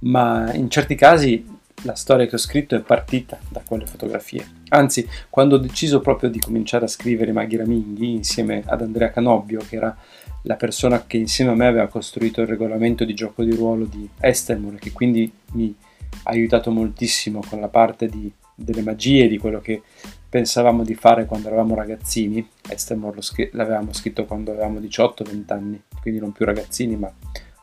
ma 0.02 0.54
in 0.54 0.70
certi 0.70 0.94
casi 0.94 1.44
la 1.82 1.96
storia 1.96 2.26
che 2.26 2.36
ho 2.36 2.38
scritto 2.38 2.76
è 2.76 2.80
partita 2.80 3.36
da 3.48 3.62
quelle 3.66 3.84
fotografie. 3.84 4.55
Anzi, 4.68 5.08
quando 5.30 5.56
ho 5.56 5.58
deciso 5.58 6.00
proprio 6.00 6.28
di 6.28 6.40
cominciare 6.40 6.86
a 6.86 6.88
scrivere 6.88 7.32
Maghi 7.32 7.56
Raminghi 7.56 8.12
insieme 8.12 8.62
ad 8.66 8.82
Andrea 8.82 9.10
Canobbio, 9.10 9.60
che 9.66 9.76
era 9.76 9.96
la 10.42 10.56
persona 10.56 11.04
che 11.06 11.16
insieme 11.16 11.52
a 11.52 11.54
me 11.54 11.66
aveva 11.66 11.86
costruito 11.86 12.40
il 12.40 12.46
regolamento 12.46 13.04
di 13.04 13.14
gioco 13.14 13.44
di 13.44 13.54
ruolo 13.54 13.84
di 13.84 14.08
Estelmore, 14.20 14.78
che 14.78 14.92
quindi 14.92 15.30
mi 15.52 15.74
ha 16.24 16.30
aiutato 16.30 16.70
moltissimo 16.70 17.42
con 17.48 17.60
la 17.60 17.68
parte 17.68 18.08
di, 18.08 18.30
delle 18.54 18.82
magie, 18.82 19.28
di 19.28 19.38
quello 19.38 19.60
che 19.60 19.82
pensavamo 20.28 20.82
di 20.82 20.94
fare 20.94 21.26
quando 21.26 21.48
eravamo 21.48 21.74
ragazzini, 21.74 22.46
Estemor 22.68 23.18
l'avevamo 23.52 23.92
scritto 23.92 24.24
quando 24.24 24.50
avevamo 24.50 24.80
18-20 24.80 25.52
anni, 25.52 25.82
quindi 26.00 26.20
non 26.20 26.32
più 26.32 26.44
ragazzini 26.44 26.96
ma 26.96 27.12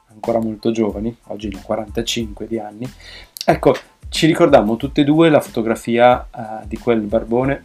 ancora 0.08 0.40
molto 0.40 0.72
giovani, 0.72 1.16
oggi 1.28 1.50
ne 1.50 1.58
ho 1.58 1.62
45 1.62 2.48
di 2.48 2.60
anni, 2.60 2.90
ecco, 3.46 3.76
ci 4.14 4.28
ricordiamo 4.28 4.78
tutte 4.78 5.02
e 5.02 5.04
due 5.06 5.32
la 5.32 5.42
fotografia 5.42 6.28
uh, 6.32 6.68
di 6.68 6.78
quel 6.78 7.02
barbone 7.02 7.64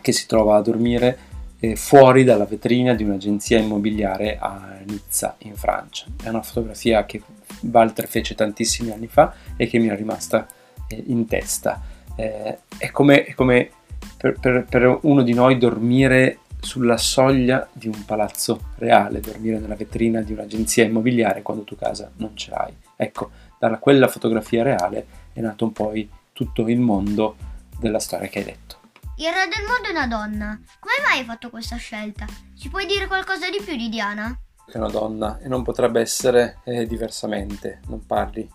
che 0.00 0.12
si 0.12 0.28
trova 0.28 0.56
a 0.56 0.62
dormire 0.62 1.18
eh, 1.58 1.74
fuori 1.74 2.22
dalla 2.22 2.44
vetrina 2.44 2.94
di 2.94 3.02
un'agenzia 3.02 3.58
immobiliare 3.58 4.38
a 4.38 4.78
Nizza, 4.86 5.34
in 5.38 5.56
Francia. 5.56 6.06
È 6.22 6.28
una 6.28 6.42
fotografia 6.42 7.04
che 7.04 7.20
Walter 7.62 8.06
fece 8.06 8.36
tantissimi 8.36 8.92
anni 8.92 9.08
fa 9.08 9.34
e 9.56 9.66
che 9.66 9.80
mi 9.80 9.88
è 9.88 9.96
rimasta 9.96 10.46
eh, 10.86 11.02
in 11.08 11.26
testa. 11.26 11.82
Eh, 12.14 12.58
è 12.78 12.90
come, 12.92 13.24
è 13.24 13.34
come 13.34 13.68
per, 14.16 14.38
per, 14.38 14.66
per 14.68 15.00
uno 15.02 15.22
di 15.22 15.34
noi 15.34 15.58
dormire 15.58 16.38
sulla 16.60 16.96
soglia 16.96 17.68
di 17.72 17.88
un 17.88 18.04
palazzo 18.04 18.60
reale, 18.76 19.18
dormire 19.18 19.58
nella 19.58 19.74
vetrina 19.74 20.20
di 20.20 20.32
un'agenzia 20.32 20.84
immobiliare 20.84 21.42
quando 21.42 21.64
tu 21.64 21.74
casa 21.74 22.12
non 22.18 22.36
ce 22.36 22.50
l'hai. 22.50 22.72
Ecco, 22.94 23.30
da 23.58 23.76
quella 23.78 24.06
fotografia 24.06 24.62
reale 24.62 25.23
è 25.34 25.40
nato 25.40 25.64
un 25.64 25.72
po' 25.72 25.92
tutto 26.32 26.62
il 26.68 26.80
mondo 26.80 27.36
della 27.78 27.98
storia 27.98 28.28
che 28.28 28.38
hai 28.38 28.44
detto. 28.46 28.78
Il 29.16 29.26
re 29.26 29.48
del 29.54 29.66
mondo 29.68 29.88
è 29.88 29.90
una 29.90 30.06
donna. 30.06 30.60
Come 30.80 30.94
mai 31.06 31.18
hai 31.18 31.24
fatto 31.24 31.50
questa 31.50 31.76
scelta? 31.76 32.26
Ci 32.56 32.68
puoi 32.70 32.86
dire 32.86 33.06
qualcosa 33.06 33.50
di 33.50 33.60
più 33.62 33.76
di 33.76 33.88
Diana? 33.88 34.36
È 34.66 34.78
una 34.78 34.88
donna 34.88 35.38
e 35.40 35.48
non 35.48 35.62
potrebbe 35.62 36.00
essere 36.00 36.60
eh, 36.64 36.86
diversamente. 36.86 37.80
Non 37.88 38.06
parli 38.06 38.48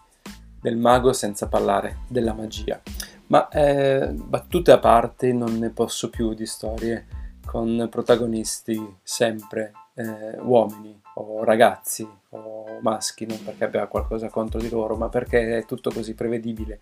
del 0.60 0.76
mago 0.76 1.14
senza 1.14 1.48
parlare 1.48 2.00
della 2.08 2.34
magia. 2.34 2.82
Ma 3.28 3.48
eh, 3.50 4.10
battute 4.12 4.72
a 4.72 4.80
parte, 4.80 5.32
non 5.32 5.58
ne 5.60 5.70
posso 5.70 6.10
più 6.10 6.34
di 6.34 6.46
storie 6.46 7.06
con 7.46 7.88
protagonisti 7.90 8.98
sempre 9.02 9.72
eh, 9.96 10.38
uomini 10.40 11.00
o 11.22 11.44
ragazzi 11.44 12.08
o 12.30 12.80
maschi, 12.82 13.26
non 13.26 13.44
perché 13.44 13.66
abbia 13.66 13.88
qualcosa 13.88 14.30
contro 14.30 14.60
di 14.60 14.70
loro, 14.70 14.96
ma 14.96 15.10
perché 15.10 15.58
è 15.58 15.66
tutto 15.66 15.92
così 15.92 16.14
prevedibile 16.14 16.80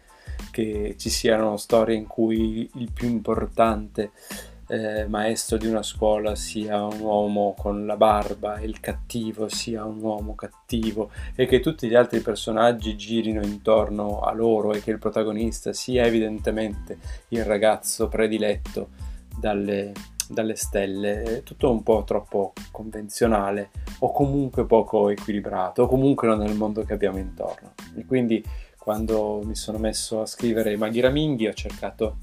che 0.52 0.96
ci 0.98 1.10
siano 1.10 1.58
storie 1.58 1.96
in 1.96 2.08
cui 2.08 2.70
il 2.76 2.92
più 2.92 3.08
importante 3.08 4.12
eh, 4.70 5.08
maestro 5.08 5.58
di 5.58 5.68
una 5.68 5.82
scuola 5.82 6.36
sia 6.36 6.84
un 6.84 7.00
uomo 7.00 7.56
con 7.58 7.86
la 7.86 7.96
barba 7.96 8.58
e 8.58 8.66
il 8.66 8.80
cattivo 8.80 9.48
sia 9.48 9.86
un 9.86 10.02
uomo 10.02 10.36
cattivo 10.36 11.10
e 11.36 11.46
che 11.46 11.62
tutti 11.62 11.88
gli 11.88 11.96
altri 11.96 12.20
personaggi 12.20 12.98
girino 12.98 13.42
intorno 13.42 14.20
a 14.20 14.34
loro 14.34 14.74
e 14.74 14.82
che 14.82 14.92
il 14.92 15.00
protagonista 15.00 15.72
sia 15.72 16.04
evidentemente 16.04 16.98
il 17.30 17.46
ragazzo 17.46 18.10
prediletto 18.10 18.90
dalle, 19.40 19.94
dalle 20.30 20.56
stelle, 20.56 21.42
tutto 21.44 21.72
un 21.72 21.84
po' 21.84 22.04
troppo 22.06 22.54
convenzionale 22.72 23.70
o 24.00 24.12
comunque 24.12 24.66
poco 24.66 25.10
equilibrato 25.10 25.84
o 25.84 25.88
comunque 25.88 26.28
non 26.28 26.42
è 26.44 26.48
il 26.48 26.56
mondo 26.56 26.84
che 26.84 26.94
abbiamo 26.94 27.18
intorno. 27.18 27.74
E 27.96 28.06
quindi 28.06 28.44
quando 28.78 29.42
mi 29.44 29.56
sono 29.56 29.78
messo 29.78 30.22
a 30.22 30.26
scrivere 30.26 30.74
i 30.74 30.78
Maghi 30.78 31.00
Raminghi 31.00 31.48
ho 31.48 31.54
cercato 31.54 32.18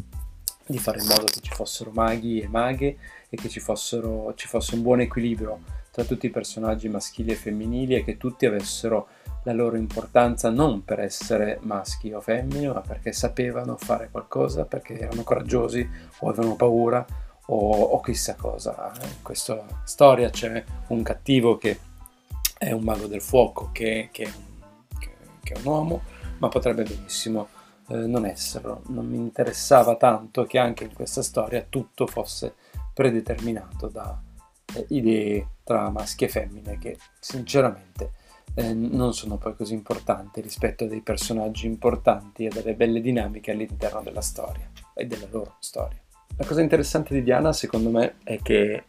di 0.66 0.78
fare 0.78 1.00
in 1.00 1.06
modo 1.06 1.24
che 1.24 1.40
ci 1.40 1.52
fossero 1.52 1.90
maghi 1.92 2.40
e 2.40 2.48
maghe 2.48 2.96
e 3.28 3.36
che 3.36 3.48
ci, 3.48 3.60
fossero, 3.60 4.32
ci 4.34 4.46
fosse 4.46 4.74
un 4.74 4.82
buon 4.82 5.00
equilibrio 5.00 5.60
tra 5.90 6.04
tutti 6.04 6.26
i 6.26 6.30
personaggi 6.30 6.88
maschili 6.88 7.32
e 7.32 7.36
femminili 7.36 7.94
e 7.94 8.04
che 8.04 8.16
tutti 8.16 8.46
avessero 8.46 9.08
la 9.44 9.52
loro 9.52 9.76
importanza 9.76 10.50
non 10.50 10.84
per 10.84 11.00
essere 11.00 11.58
maschi 11.62 12.12
o 12.12 12.20
femmine, 12.20 12.68
ma 12.68 12.80
perché 12.80 13.12
sapevano 13.12 13.76
fare 13.76 14.08
qualcosa, 14.10 14.64
perché 14.64 14.98
erano 14.98 15.22
coraggiosi 15.22 15.86
o 16.20 16.28
avevano 16.30 16.56
paura 16.56 17.06
o, 17.46 17.82
o 17.82 18.00
chissà 18.00 18.34
cosa. 18.34 18.92
In 19.02 19.22
questa 19.22 19.64
storia 19.84 20.30
c'è 20.30 20.64
un 20.88 21.02
cattivo 21.02 21.56
che 21.56 21.78
è 22.58 22.70
un 22.72 22.82
mago 22.82 23.06
del 23.06 23.22
fuoco, 23.22 23.70
che, 23.72 24.08
che, 24.12 24.30
che, 24.98 25.10
che 25.42 25.54
è 25.54 25.58
un 25.58 25.66
uomo, 25.66 26.02
ma 26.38 26.48
potrebbe 26.48 26.82
benissimo 26.84 27.48
eh, 27.88 27.96
non 27.96 28.26
esserlo. 28.26 28.82
Non 28.86 29.06
mi 29.06 29.16
interessava 29.16 29.96
tanto 29.96 30.44
che 30.44 30.58
anche 30.58 30.84
in 30.84 30.94
questa 30.94 31.22
storia 31.22 31.66
tutto 31.68 32.06
fosse 32.06 32.54
predeterminato 32.92 33.88
da 33.88 34.20
eh, 34.74 34.86
idee 34.90 35.48
tra 35.64 35.90
maschi 35.90 36.24
e 36.24 36.28
femmine 36.28 36.78
che 36.78 36.98
sinceramente 37.18 38.12
eh, 38.54 38.72
non 38.72 39.14
sono 39.14 39.36
poi 39.36 39.56
così 39.56 39.74
importanti 39.74 40.40
rispetto 40.40 40.84
a 40.84 40.86
dei 40.86 41.00
personaggi 41.00 41.66
importanti 41.66 42.44
e 42.46 42.48
delle 42.48 42.74
belle 42.74 43.00
dinamiche 43.00 43.50
all'interno 43.50 44.02
della 44.02 44.20
storia 44.20 44.70
e 44.94 45.06
della 45.06 45.26
loro 45.30 45.56
storia. 45.58 46.03
La 46.36 46.46
cosa 46.46 46.60
interessante 46.60 47.14
di 47.14 47.22
Diana 47.22 47.52
secondo 47.52 47.90
me 47.90 48.16
è 48.24 48.40
che 48.42 48.84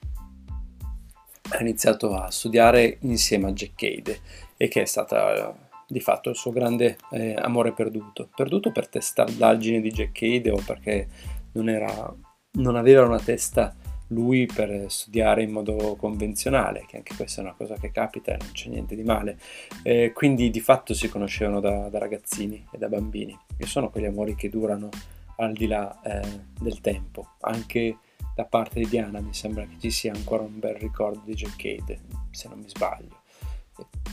ha 1.50 1.60
iniziato 1.62 2.15
a 2.15 2.32
studiare 2.32 2.98
insieme 3.01 3.48
a 3.48 3.51
Jack 3.51 3.74
Cade 3.75 4.20
e 4.58 4.68
che 4.68 4.82
è 4.82 4.86
stata 4.86 5.56
di 5.88 6.00
fatto 6.00 6.30
il 6.30 6.36
suo 6.36 6.51
grande 6.51 6.98
eh, 7.12 7.36
amore 7.36 7.72
perduto. 7.74 8.30
Perduto 8.36 8.72
per 8.72 8.88
testardaggine 8.88 9.80
di 9.80 9.92
Jack 9.92 10.12
Cade 10.12 10.50
o 10.50 10.62
perché 10.65 11.08
non, 11.54 11.70
era, 11.70 12.13
non 12.54 12.75
aveva 12.75 13.06
una 13.06 13.20
testa 13.20 13.75
lui 14.10 14.46
per 14.46 14.86
studiare 14.89 15.44
in 15.44 15.51
modo 15.51 15.96
convenzionale, 15.96 16.86
che 16.88 16.98
anche 16.98 17.15
questa 17.15 17.42
è 17.42 17.44
una 17.44 17.54
cosa 17.54 17.75
che 17.75 17.92
capita 17.92 18.34
e 18.34 18.38
non 18.38 18.51
c'è 18.51 18.70
niente 18.70 18.96
di 18.96 19.04
male. 19.04 19.38
Eh, 19.84 20.12
quindi 20.13 20.50
di 20.50 20.60
fatto 20.60 20.94
si 20.94 21.10
conoscevano 21.10 21.60
da, 21.60 21.89
da, 21.89 21.98
ragazzini 21.98 22.68
e 22.72 22.77
da 22.77 22.88
bambini 22.88 23.38
e 23.58 23.65
sono 23.65 23.89
quegli 23.89 24.06
amori 24.06 24.36
che 24.36 24.50
durano 24.50 24.89
al 25.38 25.54
di 25.54 25.68
là 25.68 26.01
eh, 26.01 26.42
del 26.60 26.82
tempo. 26.82 27.36
Anche 27.42 27.98
da 28.36 28.46
parte 28.46 28.80
di 28.80 28.88
Diana 28.88 29.22
mi 29.22 29.34
sembra 29.34 29.65
che 29.65 29.77
ci 29.80 29.92
sia 29.92 30.13
ancora 30.13 30.44
un 30.44 30.60
bel 30.60 30.75
ricordo 30.75 31.22
di 31.25 31.34
Jack 31.34 31.56
Cade, 31.56 32.01
se 32.32 32.48
non 32.50 32.60
mi 32.60 32.70
sbaglio 32.70 33.24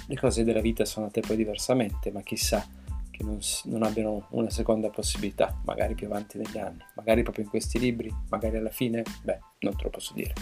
le 0.07 0.19
cose 0.19 0.45
della 0.45 0.61
vita 0.61 0.85
sono 0.85 1.07
andate 1.07 1.27
poi 1.27 1.37
diversamente, 1.37 2.11
ma 2.11 2.23
chissà 2.23 2.67
che 3.11 3.23
non, 3.23 3.39
non, 3.65 3.83
abbiano 3.83 4.27
una 4.31 4.51
seconda 4.51 4.89
possibilità, 4.89 5.61
magari 5.65 5.95
più 5.95 6.07
avanti 6.07 6.39
negli 6.39 6.59
anni, 6.59 6.85
magari 6.95 7.23
proprio 7.23 7.45
in 7.45 7.51
questi 7.51 7.79
libri, 7.79 8.13
magari 8.31 8.57
alla 8.57 8.71
fine, 8.71 9.03
beh, 9.23 9.39
non 9.61 9.77
te 9.77 9.85
lo 9.85 9.91
posso 9.91 10.15
dire. 10.15 10.35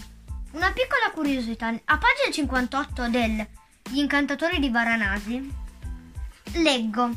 Una 0.53 0.73
piccola 0.73 1.11
curiosità, 1.13 1.69
a 1.69 1.99
pagina 1.99 2.31
58 2.33 3.09
del 3.09 3.47
Gli 3.91 3.99
incantatori 3.99 4.59
di 4.59 4.71
Varanasi, 4.71 5.53
leggo 6.55 7.11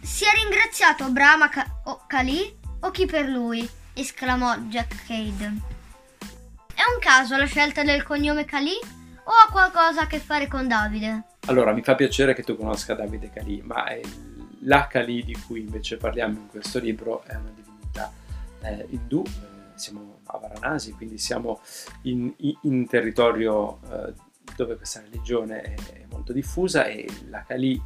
Si 0.00 0.24
è 0.24 0.28
ringraziato 0.34 1.10
Brahma 1.10 1.48
Kali 2.06 2.60
o 2.82 2.90
chi 2.90 3.06
per 3.06 3.26
lui? 3.28 3.68
esclamò 3.94 4.56
Jack 4.56 5.06
Cade. 5.06 5.44
È 6.74 6.82
un 6.92 6.98
caso 7.00 7.36
la 7.36 7.44
scelta 7.44 7.82
del 7.82 8.02
cognome 8.02 8.44
Kali 8.44 8.72
o 9.24 9.30
ha 9.30 9.50
qualcosa 9.50 10.02
a 10.02 10.06
che 10.06 10.18
fare 10.18 10.48
con 10.48 10.66
Davide? 10.66 11.24
Allora, 11.46 11.72
mi 11.72 11.82
fa 11.82 11.94
piacere 11.94 12.34
che 12.34 12.42
tu 12.42 12.56
conosca 12.56 12.94
Davide 12.94 13.30
Cali, 13.30 13.60
ma 13.62 13.84
è 13.86 14.00
la 14.60 14.86
Kali 14.86 15.24
di 15.24 15.36
cui 15.46 15.60
invece 15.60 15.96
parliamo 15.96 16.38
in 16.38 16.48
questo 16.48 16.78
libro 16.78 17.22
è 17.24 17.34
una 17.34 17.50
divinità 17.54 18.12
eh, 18.62 18.86
indù, 18.90 19.22
eh, 19.26 19.78
siamo 19.78 20.20
a 20.24 20.38
Varanasi, 20.38 20.92
quindi 20.92 21.18
siamo 21.18 21.60
in, 22.02 22.32
in 22.62 22.86
territorio 22.88 23.80
eh, 23.90 24.12
dove 24.56 24.76
questa 24.76 25.00
religione 25.00 25.60
è, 25.60 25.74
molto 26.10 26.32
diffusa 26.32 26.84
e 26.84 27.08
la 27.28 27.42
Kali 27.42 27.80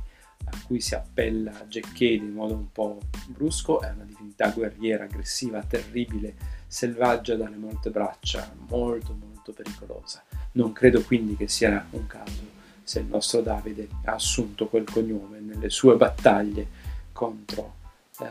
a 0.49 0.57
cui 0.67 0.81
si 0.81 0.95
appella 0.95 1.53
Jack 1.69 2.01
in 2.01 2.33
modo 2.33 2.55
un 2.55 2.71
po' 2.73 3.01
brusco 3.27 3.81
è 3.81 3.91
una 3.91 4.05
divinità 4.05 4.51
guerriera, 4.51 5.05
aggressiva, 5.05 5.63
terribile, 5.63 6.35
selvaggia 6.67 7.37
dalle 7.37 7.57
molte 7.57 7.91
braccia, 7.91 8.53
molto 8.69 9.17
molto 9.19 9.53
pericolosa. 9.53 10.23
Non 10.53 10.73
credo 10.73 11.03
quindi 11.03 11.37
che 11.37 11.49
sia 11.49 11.87
un 11.91 12.07
caso 12.07 12.55
se 12.83 13.01
il 13.01 13.07
nostro 13.07 13.41
Davide 13.41 13.89
ha 14.05 14.13
assunto 14.13 14.69
quel 14.69 14.89
cognome 14.89 15.41
nelle 15.41 15.71
sue 15.71 15.97
battaglie 15.97 16.69
contro 17.13 17.75
eh, 18.21 18.27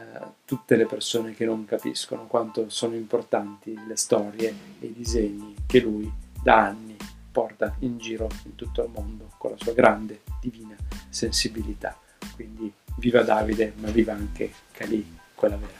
tutte 0.45 0.75
le 0.75 0.85
persone 0.85 1.33
che 1.33 1.45
non 1.45 1.65
capiscono 1.65 2.25
quanto 2.25 2.69
sono 2.69 2.95
importanti 2.95 3.77
le 3.85 3.97
storie 3.97 4.53
e 4.79 4.85
i 4.87 4.93
disegni 4.93 5.55
che 5.65 5.79
lui 5.79 6.11
da 6.41 6.67
anni 6.67 6.95
porta 7.31 7.75
in 7.79 7.97
giro 7.97 8.29
in 8.45 8.55
tutto 8.55 8.81
il 8.81 8.89
mondo 8.89 9.31
con 9.37 9.51
la 9.51 9.57
sua 9.57 9.73
grande 9.73 10.21
divina 10.39 10.75
sensibilità. 11.09 11.99
Quindi 12.35 12.71
viva 12.97 13.23
Davide, 13.23 13.73
ma 13.77 13.89
viva 13.89 14.13
anche 14.13 14.51
Cali, 14.71 15.17
quella 15.33 15.55
vera. 15.55 15.73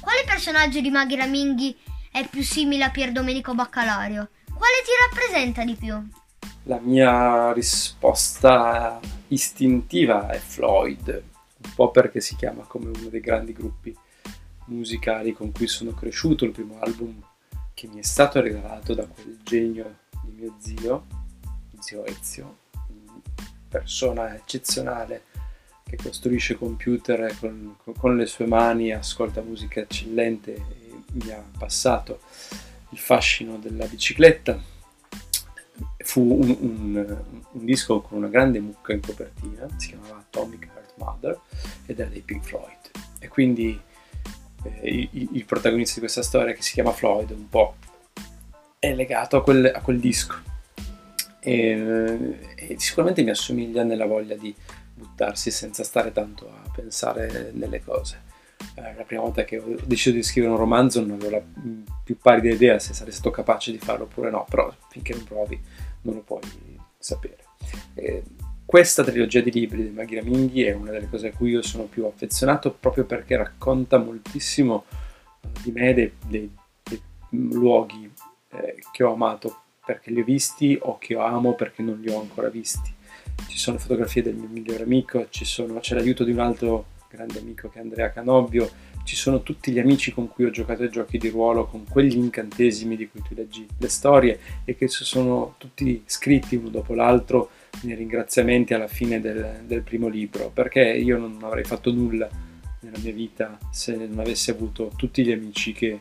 Quale 0.00 0.22
personaggio 0.26 0.80
di 0.80 0.90
Maghi 0.90 1.16
Raminghi 1.16 1.76
è 2.10 2.28
più 2.28 2.42
simile 2.42 2.84
a 2.84 2.90
Pier 2.90 3.12
Domenico 3.12 3.54
Baccalario? 3.54 4.28
Quale 4.52 4.74
ti 4.84 4.90
rappresenta 5.08 5.64
di 5.64 5.74
più? 5.74 5.94
La 6.64 6.78
mia 6.78 7.52
risposta 7.52 9.00
istintiva 9.28 10.28
è 10.28 10.38
Floyd, 10.38 11.08
un 11.08 11.70
po' 11.74 11.90
perché 11.90 12.20
si 12.20 12.36
chiama 12.36 12.62
come 12.64 12.90
uno 12.94 13.08
dei 13.08 13.20
grandi 13.20 13.52
gruppi 13.52 13.96
musicali 14.66 15.32
con 15.32 15.50
cui 15.50 15.66
sono 15.66 15.92
cresciuto, 15.92 16.44
il 16.44 16.52
primo 16.52 16.78
album 16.80 17.20
che 17.74 17.88
mi 17.88 18.00
è 18.00 18.04
stato 18.04 18.40
regalato 18.40 18.94
da 18.94 19.06
quel 19.06 19.40
genio 19.42 20.00
di 20.22 20.32
mio 20.32 20.54
zio, 20.58 21.06
zio 21.80 22.04
Ezio, 22.04 22.58
persona 23.68 24.34
eccezionale 24.36 25.24
che 25.92 26.02
costruisce 26.02 26.56
computer 26.56 27.36
con, 27.38 27.76
con 27.98 28.16
le 28.16 28.24
sue 28.24 28.46
mani, 28.46 28.92
ascolta 28.92 29.42
musica 29.42 29.80
eccellente 29.80 30.54
e 30.54 30.64
mi 31.12 31.30
ha 31.30 31.44
passato 31.58 32.20
il 32.90 32.98
fascino 32.98 33.58
della 33.58 33.84
bicicletta 33.84 34.58
fu 35.98 36.20
un, 36.20 36.56
un, 36.60 37.22
un, 37.52 37.64
disco 37.64 38.00
con 38.00 38.18
una 38.18 38.28
grande 38.28 38.58
mucca 38.60 38.92
in 38.92 39.00
copertina, 39.00 39.68
si 39.76 39.88
chiamava 39.88 40.18
Atomic 40.18 40.68
Heart 40.74 40.92
Mother 40.96 41.40
ed 41.86 41.98
era 41.98 42.08
dei 42.08 42.20
Pink 42.20 42.44
Floyd. 42.44 42.90
E 43.18 43.28
quindi 43.28 43.78
eh, 44.64 45.08
il, 45.12 45.28
il, 45.32 45.44
protagonista 45.44 45.94
di 45.94 46.00
questa 46.00 46.22
storia, 46.22 46.54
che 46.54 46.62
si 46.62 46.72
chiama 46.72 46.92
Floyd, 46.92 47.30
un 47.30 47.48
po' 47.48 47.76
è 48.78 48.94
legato 48.94 49.36
a 49.36 49.42
quel, 49.42 49.70
a 49.74 49.80
quel 49.80 50.00
disco. 50.00 50.34
E, 51.40 52.38
e, 52.54 52.76
sicuramente 52.78 53.22
mi 53.22 53.30
assomiglia 53.30 53.82
nella 53.82 54.06
voglia 54.06 54.36
di 54.36 54.54
buttarsi 55.02 55.50
senza 55.50 55.82
stare 55.84 56.12
tanto 56.12 56.48
a 56.48 56.70
pensare 56.70 57.50
nelle 57.52 57.82
cose. 57.82 58.30
Eh, 58.76 58.94
la 58.94 59.02
prima 59.02 59.22
volta 59.22 59.44
che 59.44 59.58
ho 59.58 59.76
deciso 59.84 60.14
di 60.14 60.22
scrivere 60.22 60.52
un 60.52 60.58
romanzo 60.58 61.00
non 61.00 61.12
avevo 61.12 61.30
la 61.30 61.42
più 62.04 62.16
pallida 62.16 62.54
idea 62.54 62.78
se 62.78 62.94
sarei 62.94 63.12
stato 63.12 63.30
capace 63.30 63.72
di 63.72 63.78
farlo 63.78 64.04
oppure 64.04 64.30
no, 64.30 64.46
però 64.48 64.72
finché 64.88 65.14
non 65.14 65.24
provi 65.24 65.60
non 66.02 66.14
lo 66.14 66.20
puoi 66.20 66.40
sapere. 66.98 67.38
Eh, 67.94 68.22
questa 68.64 69.04
trilogia 69.04 69.40
di 69.40 69.50
libri 69.50 69.82
di 69.82 69.90
Maghi 69.90 70.14
Raminghi 70.14 70.62
è 70.62 70.72
una 70.72 70.90
delle 70.90 71.08
cose 71.08 71.28
a 71.28 71.32
cui 71.32 71.50
io 71.50 71.62
sono 71.62 71.84
più 71.84 72.06
affezionato 72.06 72.72
proprio 72.72 73.04
perché 73.04 73.36
racconta 73.36 73.98
moltissimo 73.98 74.84
eh, 75.40 75.48
di 75.62 75.72
me, 75.72 75.92
dei, 75.92 76.12
dei, 76.26 76.50
dei 76.82 77.02
luoghi 77.30 78.10
eh, 78.50 78.76
che 78.90 79.02
ho 79.02 79.12
amato 79.12 79.56
perché 79.84 80.10
li 80.10 80.20
ho 80.20 80.24
visti 80.24 80.78
o 80.80 80.96
che 80.98 81.16
amo 81.16 81.54
perché 81.54 81.82
non 81.82 82.00
li 82.00 82.10
ho 82.10 82.20
ancora 82.20 82.48
visti. 82.48 82.94
Ci 83.48 83.58
sono 83.58 83.78
fotografie 83.78 84.22
del 84.22 84.34
mio 84.34 84.48
migliore 84.48 84.84
amico, 84.84 85.26
sono, 85.30 85.78
c'è 85.80 85.94
l'aiuto 85.94 86.24
di 86.24 86.32
un 86.32 86.38
altro 86.38 86.86
grande 87.10 87.38
amico 87.38 87.68
che 87.68 87.78
è 87.78 87.82
Andrea 87.82 88.10
Canobbio, 88.10 88.70
ci 89.04 89.16
sono 89.16 89.42
tutti 89.42 89.72
gli 89.72 89.78
amici 89.78 90.12
con 90.12 90.28
cui 90.28 90.44
ho 90.44 90.50
giocato 90.50 90.82
ai 90.82 90.90
giochi 90.90 91.18
di 91.18 91.28
ruolo, 91.28 91.66
con 91.66 91.84
quegli 91.88 92.16
incantesimi 92.16 92.96
di 92.96 93.08
cui 93.08 93.20
tu 93.20 93.34
leggi 93.34 93.66
le 93.78 93.88
storie 93.88 94.38
e 94.64 94.76
che 94.76 94.88
sono 94.88 95.54
tutti 95.58 96.02
scritti 96.06 96.56
uno 96.56 96.68
dopo 96.68 96.94
l'altro 96.94 97.50
nei 97.82 97.96
ringraziamenti 97.96 98.74
alla 98.74 98.86
fine 98.86 99.20
del, 99.20 99.62
del 99.66 99.82
primo 99.82 100.08
libro, 100.08 100.50
perché 100.50 100.80
io 100.82 101.18
non 101.18 101.38
avrei 101.42 101.64
fatto 101.64 101.92
nulla 101.92 102.28
nella 102.80 102.98
mia 102.98 103.12
vita 103.12 103.58
se 103.70 103.96
non 103.96 104.18
avessi 104.18 104.50
avuto 104.50 104.92
tutti 104.96 105.24
gli 105.24 105.32
amici 105.32 105.72
che, 105.72 106.00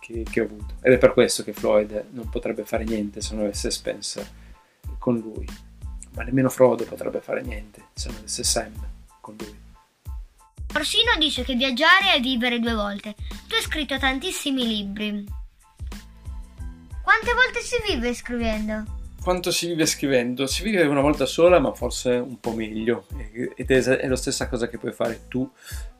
che, 0.00 0.24
che 0.28 0.40
ho 0.40 0.44
avuto. 0.44 0.74
Ed 0.82 0.92
è 0.92 0.98
per 0.98 1.12
questo 1.12 1.44
che 1.44 1.52
Floyd 1.52 2.06
non 2.10 2.28
potrebbe 2.28 2.64
fare 2.64 2.84
niente 2.84 3.20
se 3.20 3.34
non 3.34 3.44
avesse 3.44 3.70
Spencer 3.70 4.26
con 4.98 5.18
lui, 5.18 5.46
ma 6.14 6.22
nemmeno 6.22 6.48
Frodo 6.48 6.84
potrebbe 6.84 7.20
fare 7.20 7.42
niente 7.42 7.86
se 7.94 8.08
non 8.08 8.18
avesse 8.18 8.44
Sam 8.44 8.72
con 9.20 9.36
lui. 9.38 9.60
Orsino 10.74 11.12
dice 11.18 11.42
che 11.42 11.54
viaggiare 11.54 12.14
è 12.14 12.20
vivere 12.20 12.58
due 12.58 12.74
volte. 12.74 13.14
Tu 13.46 13.54
hai 13.54 13.62
scritto 13.62 13.98
tantissimi 13.98 14.66
libri. 14.66 15.24
Quante 17.02 17.34
volte 17.34 17.60
si 17.60 17.76
vive 17.86 18.14
scrivendo? 18.14 19.00
Quanto 19.22 19.50
si 19.50 19.66
vive 19.66 19.86
scrivendo? 19.86 20.46
Si 20.46 20.62
vive 20.62 20.82
una 20.82 21.00
volta 21.00 21.26
sola, 21.26 21.58
ma 21.60 21.72
forse 21.74 22.10
un 22.12 22.40
po' 22.40 22.52
meglio. 22.52 23.06
Ed 23.54 23.70
è 23.70 24.06
la 24.08 24.16
stessa 24.16 24.48
cosa 24.48 24.68
che 24.68 24.78
puoi 24.78 24.92
fare 24.92 25.28
tu 25.28 25.40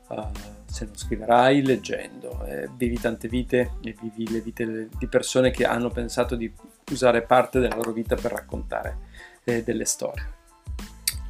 uh, 0.08 0.30
se 0.64 0.86
non 0.86 0.96
scriverai 0.96 1.62
leggendo. 1.62 2.44
Eh, 2.46 2.68
vivi 2.74 2.98
tante 2.98 3.28
vite 3.28 3.74
e 3.82 3.94
vivi 4.00 4.30
le 4.30 4.40
vite 4.40 4.88
di 4.98 5.06
persone 5.06 5.50
che 5.50 5.66
hanno 5.66 5.90
pensato 5.90 6.34
di 6.34 6.50
usare 6.90 7.22
parte 7.22 7.60
della 7.60 7.76
loro 7.76 7.92
vita 7.92 8.16
per 8.16 8.32
raccontare 8.32 9.10
eh, 9.44 9.62
delle 9.62 9.84
storie. 9.84 10.40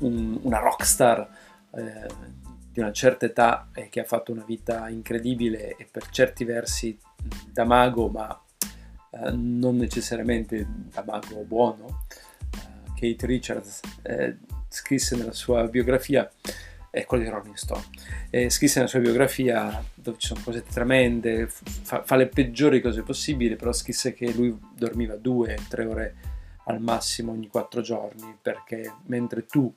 Un, 0.01 0.38
una 0.42 0.59
rockstar 0.59 1.29
eh, 1.75 2.07
di 2.72 2.81
una 2.81 2.92
certa 2.92 3.27
età 3.27 3.68
e 3.75 3.88
che 3.88 4.01
ha 4.01 4.05
fatto 4.05 4.33
una 4.33 4.44
vita 4.44 4.88
incredibile 4.88 5.77
e 5.77 5.87
per 5.90 6.09
certi 6.09 6.44
versi 6.44 6.98
da 7.51 7.64
mago, 7.64 8.09
ma 8.09 8.40
eh, 9.11 9.31
non 9.33 9.77
necessariamente 9.77 10.66
da 10.90 11.05
mago 11.07 11.42
buono. 11.44 12.05
Eh, 12.51 12.92
Kate 12.94 13.27
Richards 13.27 13.81
eh, 14.03 14.38
scrisse 14.68 15.16
nella 15.16 15.33
sua 15.33 15.68
biografia, 15.68 16.31
è 16.90 17.05
quello 17.05 17.25
di 17.25 17.31
Rolling 17.31 17.55
Stone, 17.55 17.85
scrisse 18.48 18.79
nella 18.79 18.88
sua 18.88 19.01
biografia 19.01 19.83
dove 19.94 20.18
ci 20.18 20.27
sono 20.27 20.40
cose 20.44 20.62
tremende, 20.62 21.46
fa, 21.48 22.03
fa 22.03 22.16
le 22.16 22.29
peggiori 22.29 22.83
cose 22.83 23.03
possibili, 23.03 23.57
però 23.57 23.72
scrisse 23.72 24.12
che 24.12 24.31
lui 24.33 24.59
dormiva 24.75 25.16
due, 25.16 25.59
tre 25.68 25.85
ore 25.87 26.14
al 26.66 26.81
massimo 26.81 27.33
ogni 27.33 27.48
quattro 27.48 27.81
giorni 27.81 28.37
perché 28.40 28.92
mentre 29.07 29.46
tu 29.46 29.72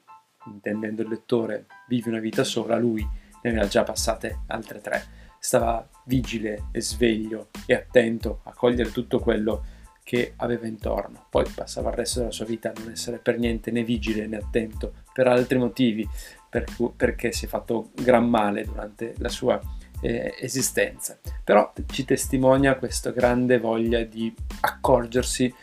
intendendo 0.47 1.01
il 1.01 1.09
lettore, 1.09 1.65
vive 1.87 2.09
una 2.09 2.19
vita 2.19 2.43
sola, 2.43 2.77
lui 2.77 3.01
ne 3.01 3.49
aveva 3.49 3.67
già 3.67 3.83
passate 3.83 4.41
altre 4.47 4.81
tre. 4.81 5.03
Stava 5.39 5.87
vigile 6.05 6.65
e 6.71 6.81
sveglio 6.81 7.49
e 7.65 7.75
attento 7.75 8.41
a 8.43 8.53
cogliere 8.53 8.91
tutto 8.91 9.19
quello 9.19 9.63
che 10.03 10.33
aveva 10.37 10.67
intorno. 10.67 11.25
Poi 11.29 11.45
passava 11.53 11.89
il 11.89 11.95
resto 11.95 12.19
della 12.19 12.31
sua 12.31 12.45
vita 12.45 12.69
a 12.69 12.73
non 12.79 12.91
essere 12.91 13.17
per 13.17 13.37
niente 13.37 13.71
né 13.71 13.83
vigile 13.83 14.27
né 14.27 14.37
attento 14.37 14.93
per 15.13 15.27
altri 15.27 15.57
motivi, 15.57 16.07
per 16.49 16.65
cui, 16.75 16.91
perché 16.95 17.31
si 17.31 17.45
è 17.45 17.47
fatto 17.47 17.91
gran 17.93 18.27
male 18.27 18.63
durante 18.63 19.13
la 19.17 19.29
sua 19.29 19.59
eh, 20.01 20.35
esistenza. 20.39 21.17
Però 21.43 21.73
ci 21.87 22.05
testimonia 22.05 22.75
questa 22.75 23.11
grande 23.11 23.59
voglia 23.59 24.03
di 24.03 24.33
accorgersi 24.61 25.53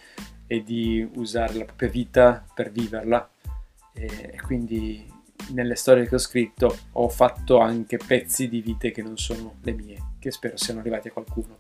e 0.53 0.62
di 0.62 1.09
usare 1.15 1.55
la 1.55 1.65
propria 1.65 1.88
vita 1.88 2.45
per 2.55 2.71
viverla 2.71 3.27
e 3.95 4.38
quindi 4.45 5.11
nelle 5.49 5.77
storie 5.77 6.07
che 6.07 6.17
ho 6.17 6.19
scritto 6.19 6.77
ho 6.93 7.09
fatto 7.09 7.59
anche 7.59 7.97
pezzi 7.97 8.51
di 8.51 8.61
vite 8.61 8.91
che 8.91 9.01
non 9.01 9.17
sono 9.17 9.55
le 9.62 9.73
mie, 9.73 10.12
che 10.19 10.31
spero 10.31 10.59
siano 10.59 10.81
arrivati 10.81 11.09
a 11.09 11.12
qualcuno 11.12 11.59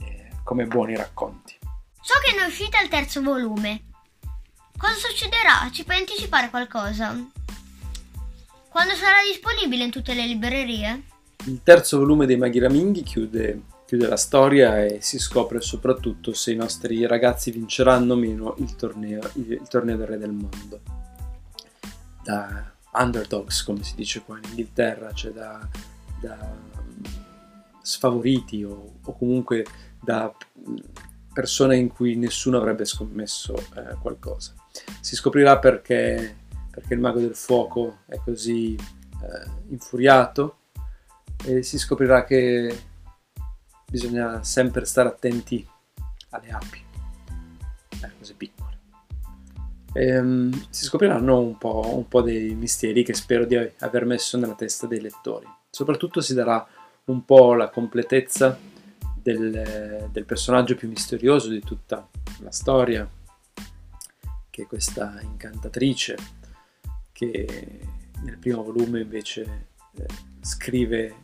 eh, 0.00 0.30
come 0.42 0.66
buoni 0.66 0.96
racconti. 0.96 1.56
So 2.00 2.14
che 2.20 2.36
ne 2.36 2.42
è 2.42 2.46
uscito 2.48 2.76
il 2.82 2.88
terzo 2.88 3.22
volume. 3.22 3.82
Cosa 4.76 4.94
succederà? 4.94 5.70
Ci 5.70 5.84
puoi 5.84 5.98
anticipare 5.98 6.50
qualcosa? 6.50 7.14
Quando 8.68 8.94
sarà 8.94 9.18
disponibile 9.24 9.84
in 9.84 9.92
tutte 9.92 10.14
le 10.14 10.26
librerie? 10.26 11.02
Il 11.44 11.60
terzo 11.62 11.98
volume 11.98 12.26
dei 12.26 12.36
Maghi 12.36 12.58
Raminghi 12.58 13.04
chiude, 13.04 13.62
chiude 13.86 14.08
la 14.08 14.16
storia 14.16 14.84
e 14.84 14.98
si 15.00 15.18
scopre 15.18 15.60
soprattutto 15.60 16.32
se 16.34 16.52
i 16.52 16.56
nostri 16.56 17.06
ragazzi 17.06 17.50
vinceranno 17.50 18.14
o 18.14 18.16
meno 18.16 18.54
il 18.58 18.74
torneo, 18.74 19.20
il, 19.34 19.52
il 19.52 19.68
torneo 19.68 19.96
del 19.96 20.06
Re 20.06 20.18
del 20.18 20.32
Mondo 20.32 20.80
da 22.26 22.72
underdogs, 22.92 23.62
come 23.62 23.84
si 23.84 23.94
dice 23.94 24.22
qua 24.22 24.38
in 24.38 24.48
Inghilterra, 24.48 25.12
cioè 25.12 25.30
da, 25.30 25.68
da 26.20 26.56
sfavoriti 27.80 28.64
o, 28.64 28.94
o, 29.02 29.16
comunque 29.16 29.64
da 30.00 30.34
persone 31.32 31.76
in 31.76 31.88
cui 31.88 32.16
nessuno 32.16 32.56
avrebbe 32.56 32.84
scommesso 32.84 33.54
eh, 33.54 33.96
qualcosa. 34.00 34.54
Si 35.00 35.14
scoprirà 35.14 35.58
perché, 35.58 36.36
perché 36.70 36.94
il 36.94 37.00
mago 37.00 37.20
del 37.20 37.36
fuoco 37.36 37.98
è 38.06 38.18
così 38.24 38.74
eh, 38.74 39.50
infuriato 39.68 40.58
e 41.44 41.62
si 41.62 41.78
scoprirà 41.78 42.24
che 42.24 42.74
bisogna 43.88 44.42
sempre 44.42 44.84
stare 44.84 45.08
attenti 45.08 45.66
alle 46.30 46.50
api, 46.50 46.82
alle 48.02 48.14
cose 48.18 48.34
piccole. 48.34 48.78
E, 49.92 50.18
um, 50.18 50.66
si 50.68 50.84
scopriranno 50.84 51.38
un 51.38 51.56
po', 51.56 51.94
un 51.96 52.06
po' 52.08 52.20
dei 52.20 52.54
misteri 52.54 53.02
che 53.02 53.14
spero 53.14 53.44
di 53.44 53.56
aver 53.56 54.04
messo 54.04 54.36
nella 54.36 54.54
testa 54.54 54.86
dei 54.86 55.00
lettori. 55.00 55.46
Soprattutto 55.70 56.20
si 56.20 56.34
darà 56.34 56.66
un 57.04 57.24
po' 57.24 57.54
la 57.54 57.70
completezza 57.70 58.58
del, 59.14 60.08
del 60.10 60.24
personaggio 60.24 60.74
più 60.74 60.88
misterioso 60.88 61.48
di 61.48 61.60
tutta 61.60 62.06
la 62.40 62.50
storia, 62.50 63.08
che 64.50 64.62
è 64.62 64.66
questa 64.66 65.18
incantatrice 65.22 66.16
che 67.12 67.80
nel 68.22 68.38
primo 68.38 68.62
volume 68.62 69.00
invece 69.00 69.68
eh, 69.96 70.06
scrive 70.40 71.14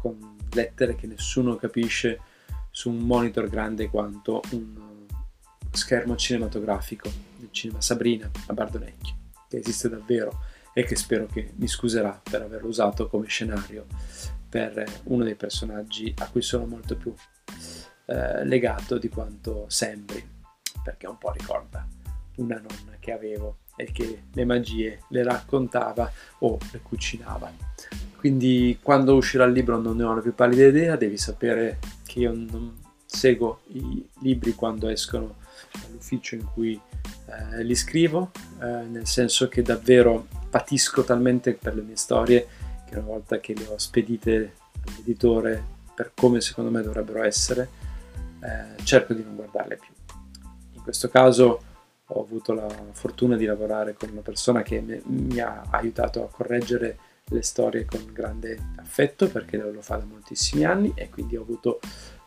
con 0.00 0.37
lettere 0.52 0.94
che 0.94 1.06
nessuno 1.06 1.56
capisce 1.56 2.20
su 2.70 2.90
un 2.90 2.98
monitor 2.98 3.48
grande 3.48 3.88
quanto 3.88 4.40
un 4.50 5.06
schermo 5.70 6.16
cinematografico 6.16 7.10
del 7.36 7.48
cinema 7.50 7.80
Sabrina 7.80 8.30
a 8.46 8.52
Bardonecchio, 8.52 9.14
che 9.48 9.58
esiste 9.58 9.88
davvero 9.88 10.40
e 10.72 10.84
che 10.84 10.96
spero 10.96 11.26
che 11.26 11.52
mi 11.56 11.66
scuserà 11.66 12.20
per 12.22 12.42
averlo 12.42 12.68
usato 12.68 13.08
come 13.08 13.26
scenario 13.26 13.86
per 14.48 15.00
uno 15.04 15.24
dei 15.24 15.34
personaggi 15.34 16.14
a 16.18 16.28
cui 16.28 16.42
sono 16.42 16.66
molto 16.66 16.96
più 16.96 17.12
eh, 18.06 18.44
legato 18.44 18.96
di 18.96 19.08
quanto 19.08 19.66
sembri, 19.68 20.26
perché 20.82 21.06
un 21.06 21.18
po' 21.18 21.32
ricorda 21.32 21.86
una 22.36 22.56
nonna 22.56 22.96
che 22.98 23.12
avevo 23.12 23.58
e 23.76 23.92
che 23.92 24.24
le 24.32 24.44
magie 24.44 25.02
le 25.08 25.22
raccontava 25.22 26.10
o 26.40 26.58
le 26.72 26.80
cucinava. 26.80 27.52
Quindi 28.18 28.80
quando 28.82 29.14
uscirà 29.14 29.44
il 29.44 29.52
libro 29.52 29.78
non 29.78 29.96
ne 29.96 30.02
ho 30.02 30.12
la 30.12 30.20
più 30.20 30.34
pallida 30.34 30.66
idea, 30.66 30.96
devi 30.96 31.16
sapere 31.16 31.78
che 32.04 32.18
io 32.18 32.32
non 32.32 32.76
seguo 33.06 33.60
i 33.68 34.04
libri 34.22 34.54
quando 34.54 34.88
escono 34.88 35.36
dall'ufficio 35.80 36.34
in 36.34 36.44
cui 36.52 36.78
eh, 37.26 37.62
li 37.62 37.76
scrivo, 37.76 38.32
eh, 38.60 38.66
nel 38.66 39.06
senso 39.06 39.46
che 39.46 39.62
davvero 39.62 40.26
patisco 40.50 41.04
talmente 41.04 41.54
per 41.54 41.76
le 41.76 41.82
mie 41.82 41.94
storie 41.94 42.48
che 42.88 42.96
una 42.96 43.06
volta 43.06 43.38
che 43.38 43.54
le 43.54 43.66
ho 43.66 43.78
spedite 43.78 44.54
all'editore 44.84 45.62
per 45.94 46.10
come 46.12 46.40
secondo 46.40 46.72
me 46.72 46.82
dovrebbero 46.82 47.22
essere, 47.22 47.68
eh, 48.40 48.82
cerco 48.82 49.14
di 49.14 49.22
non 49.22 49.36
guardarle 49.36 49.76
più. 49.76 49.92
In 50.72 50.82
questo 50.82 51.08
caso 51.08 51.62
ho 52.04 52.20
avuto 52.20 52.52
la 52.52 52.66
fortuna 52.90 53.36
di 53.36 53.44
lavorare 53.44 53.94
con 53.94 54.08
una 54.10 54.22
persona 54.22 54.62
che 54.62 54.80
mi 55.04 55.38
ha 55.38 55.66
aiutato 55.70 56.24
a 56.24 56.28
correggere 56.28 56.98
le 57.28 57.42
storie 57.42 57.84
con 57.84 58.04
grande 58.12 58.58
affetto 58.76 59.28
perché 59.28 59.56
lo 59.56 59.82
fa 59.82 59.96
da 59.96 60.04
moltissimi 60.04 60.64
anni 60.64 60.92
e 60.94 61.08
quindi 61.10 61.36
ho 61.36 61.42
avuto 61.42 61.80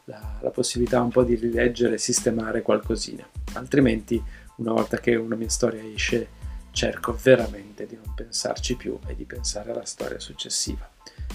la, 0.05 0.39
la 0.41 0.49
possibilità 0.49 1.01
un 1.01 1.09
po' 1.09 1.23
di 1.23 1.35
rileggere 1.35 1.95
e 1.95 1.97
sistemare 1.97 2.61
qualcosina. 2.61 3.27
Altrimenti, 3.53 4.21
una 4.57 4.73
volta 4.73 4.97
che 4.97 5.15
una 5.15 5.35
mia 5.35 5.49
storia 5.49 5.83
esce, 5.83 6.39
cerco 6.71 7.17
veramente 7.21 7.85
di 7.85 7.97
non 8.01 8.13
pensarci 8.15 8.75
più 8.75 8.97
e 9.07 9.15
di 9.15 9.25
pensare 9.25 9.71
alla 9.71 9.85
storia 9.85 10.19
successiva. 10.19 10.89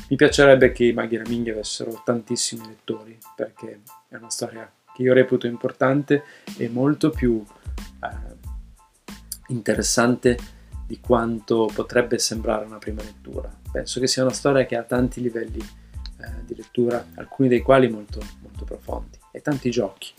Mi 0.09 0.17
piacerebbe 0.17 0.73
che 0.73 0.85
i 0.85 0.93
Maghi 0.93 1.17
Raminghi 1.17 1.51
avessero 1.51 2.03
tantissimi 2.05 2.67
lettori 2.67 3.19
perché 3.35 3.81
è 4.09 4.17
una 4.17 4.31
storia 4.31 4.71
che 4.95 5.03
io 5.03 5.13
reputo 5.13 5.47
importante 5.47 6.23
e 6.57 6.69
molto 6.69 7.11
più 7.11 7.45
eh, 8.03 8.35
interessante 9.49 10.39
di 10.87 11.01
quanto 11.01 11.71
potrebbe 11.73 12.19
sembrare 12.19 12.65
una 12.65 12.79
prima 12.79 13.03
lettura. 13.03 13.51
Penso 13.71 13.99
che 14.01 14.07
sia 14.07 14.23
una 14.23 14.33
storia 14.33 14.65
che 14.67 14.77
ha 14.77 14.83
tanti 14.83 15.21
livelli 15.21 15.59
eh, 15.59 16.45
di 16.45 16.55
lettura, 16.55 17.05
alcuni 17.17 17.49
dei 17.49 17.61
quali 17.61 17.89
molto, 17.89 18.23
molto 18.41 18.65
profondi, 18.65 19.19
e 19.33 19.43
tanti 19.43 19.71
giochi, 19.71 20.13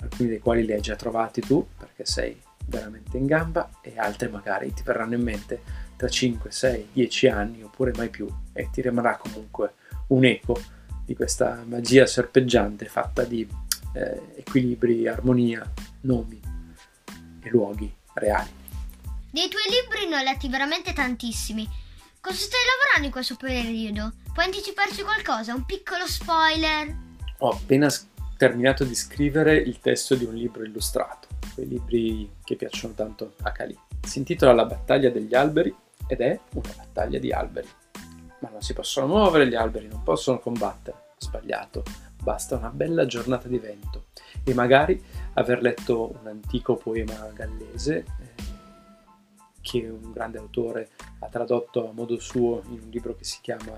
alcuni 0.00 0.28
dei 0.30 0.38
quali 0.38 0.64
li 0.64 0.72
hai 0.72 0.80
già 0.80 0.96
trovati 0.96 1.40
tu 1.40 1.66
perché 1.78 2.04
sei 2.04 2.40
veramente 2.66 3.16
in 3.16 3.26
gamba 3.26 3.70
e 3.80 3.94
altri 3.96 4.28
magari 4.28 4.72
ti 4.72 4.82
verranno 4.82 5.14
in 5.14 5.22
mente 5.22 5.60
tra 5.96 6.08
5, 6.08 6.50
6, 6.50 6.88
10 6.92 7.28
anni 7.28 7.62
oppure 7.62 7.92
mai 7.96 8.10
più 8.10 8.26
e 8.52 8.68
ti 8.70 8.82
rimarrà 8.82 9.16
comunque 9.16 9.74
un 10.08 10.24
eco 10.24 10.60
di 11.04 11.14
questa 11.14 11.62
magia 11.64 12.06
serpeggiante 12.06 12.86
fatta 12.86 13.22
di 13.22 13.48
eh, 13.92 14.20
equilibri, 14.36 15.06
armonia, 15.06 15.64
nomi 16.02 16.40
e 17.40 17.48
luoghi 17.50 17.94
reali. 18.14 18.64
Dei 19.36 19.50
tuoi 19.50 19.64
libri 19.68 20.08
ne 20.08 20.16
ho 20.16 20.22
letti 20.22 20.48
veramente 20.48 20.94
tantissimi. 20.94 21.68
Cosa 22.22 22.38
stai 22.38 22.60
lavorando 22.72 23.04
in 23.04 23.12
questo 23.12 23.36
periodo? 23.36 24.14
Puoi 24.32 24.46
anticiparci 24.46 25.02
qualcosa? 25.02 25.52
Un 25.52 25.66
piccolo 25.66 26.06
spoiler? 26.06 26.96
Ho 27.40 27.50
appena 27.50 27.86
terminato 28.38 28.84
di 28.84 28.94
scrivere 28.94 29.56
il 29.56 29.78
testo 29.80 30.14
di 30.14 30.24
un 30.24 30.34
libro 30.34 30.64
illustrato, 30.64 31.28
quei 31.52 31.68
libri 31.68 32.30
che 32.42 32.56
piacciono 32.56 32.94
tanto 32.94 33.34
a 33.42 33.52
Cali. 33.52 33.78
Si 34.00 34.16
intitola 34.16 34.54
La 34.54 34.64
battaglia 34.64 35.10
degli 35.10 35.34
alberi 35.34 35.74
ed 36.08 36.22
è 36.22 36.40
una 36.54 36.72
battaglia 36.74 37.18
di 37.18 37.30
alberi. 37.30 37.68
Ma 38.38 38.48
non 38.48 38.62
si 38.62 38.72
possono 38.72 39.06
muovere 39.06 39.46
gli 39.48 39.54
alberi, 39.54 39.86
non 39.86 40.02
possono 40.02 40.38
combattere. 40.38 41.12
Sbagliato, 41.18 41.82
basta 42.22 42.56
una 42.56 42.70
bella 42.70 43.04
giornata 43.04 43.48
di 43.48 43.58
vento 43.58 44.06
e 44.42 44.54
magari 44.54 44.98
aver 45.34 45.60
letto 45.60 46.16
un 46.22 46.26
antico 46.26 46.76
poema 46.76 47.30
gallese 47.34 47.96
eh, 47.96 48.36
che 49.66 49.88
un 49.88 50.12
grande 50.12 50.38
autore 50.38 50.90
ha 51.18 51.26
tradotto 51.26 51.88
a 51.88 51.92
modo 51.92 52.20
suo 52.20 52.62
in 52.68 52.82
un 52.84 52.88
libro 52.88 53.16
che 53.16 53.24
si 53.24 53.40
chiama 53.40 53.72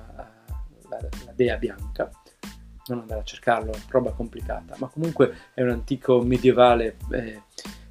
la, 0.87 0.99
la, 1.25 1.33
Dea 1.35 1.57
Bianca. 1.57 2.11
Non 2.89 3.01
andare 3.01 3.21
a 3.21 3.25
cercarlo, 3.25 3.73
roba 3.89 4.13
complicata, 4.13 4.77
ma 4.79 4.89
comunque 4.89 5.35
è 5.55 5.63
un 5.63 5.71
antico 5.71 6.21
medievale 6.21 6.97
eh, 7.13 7.43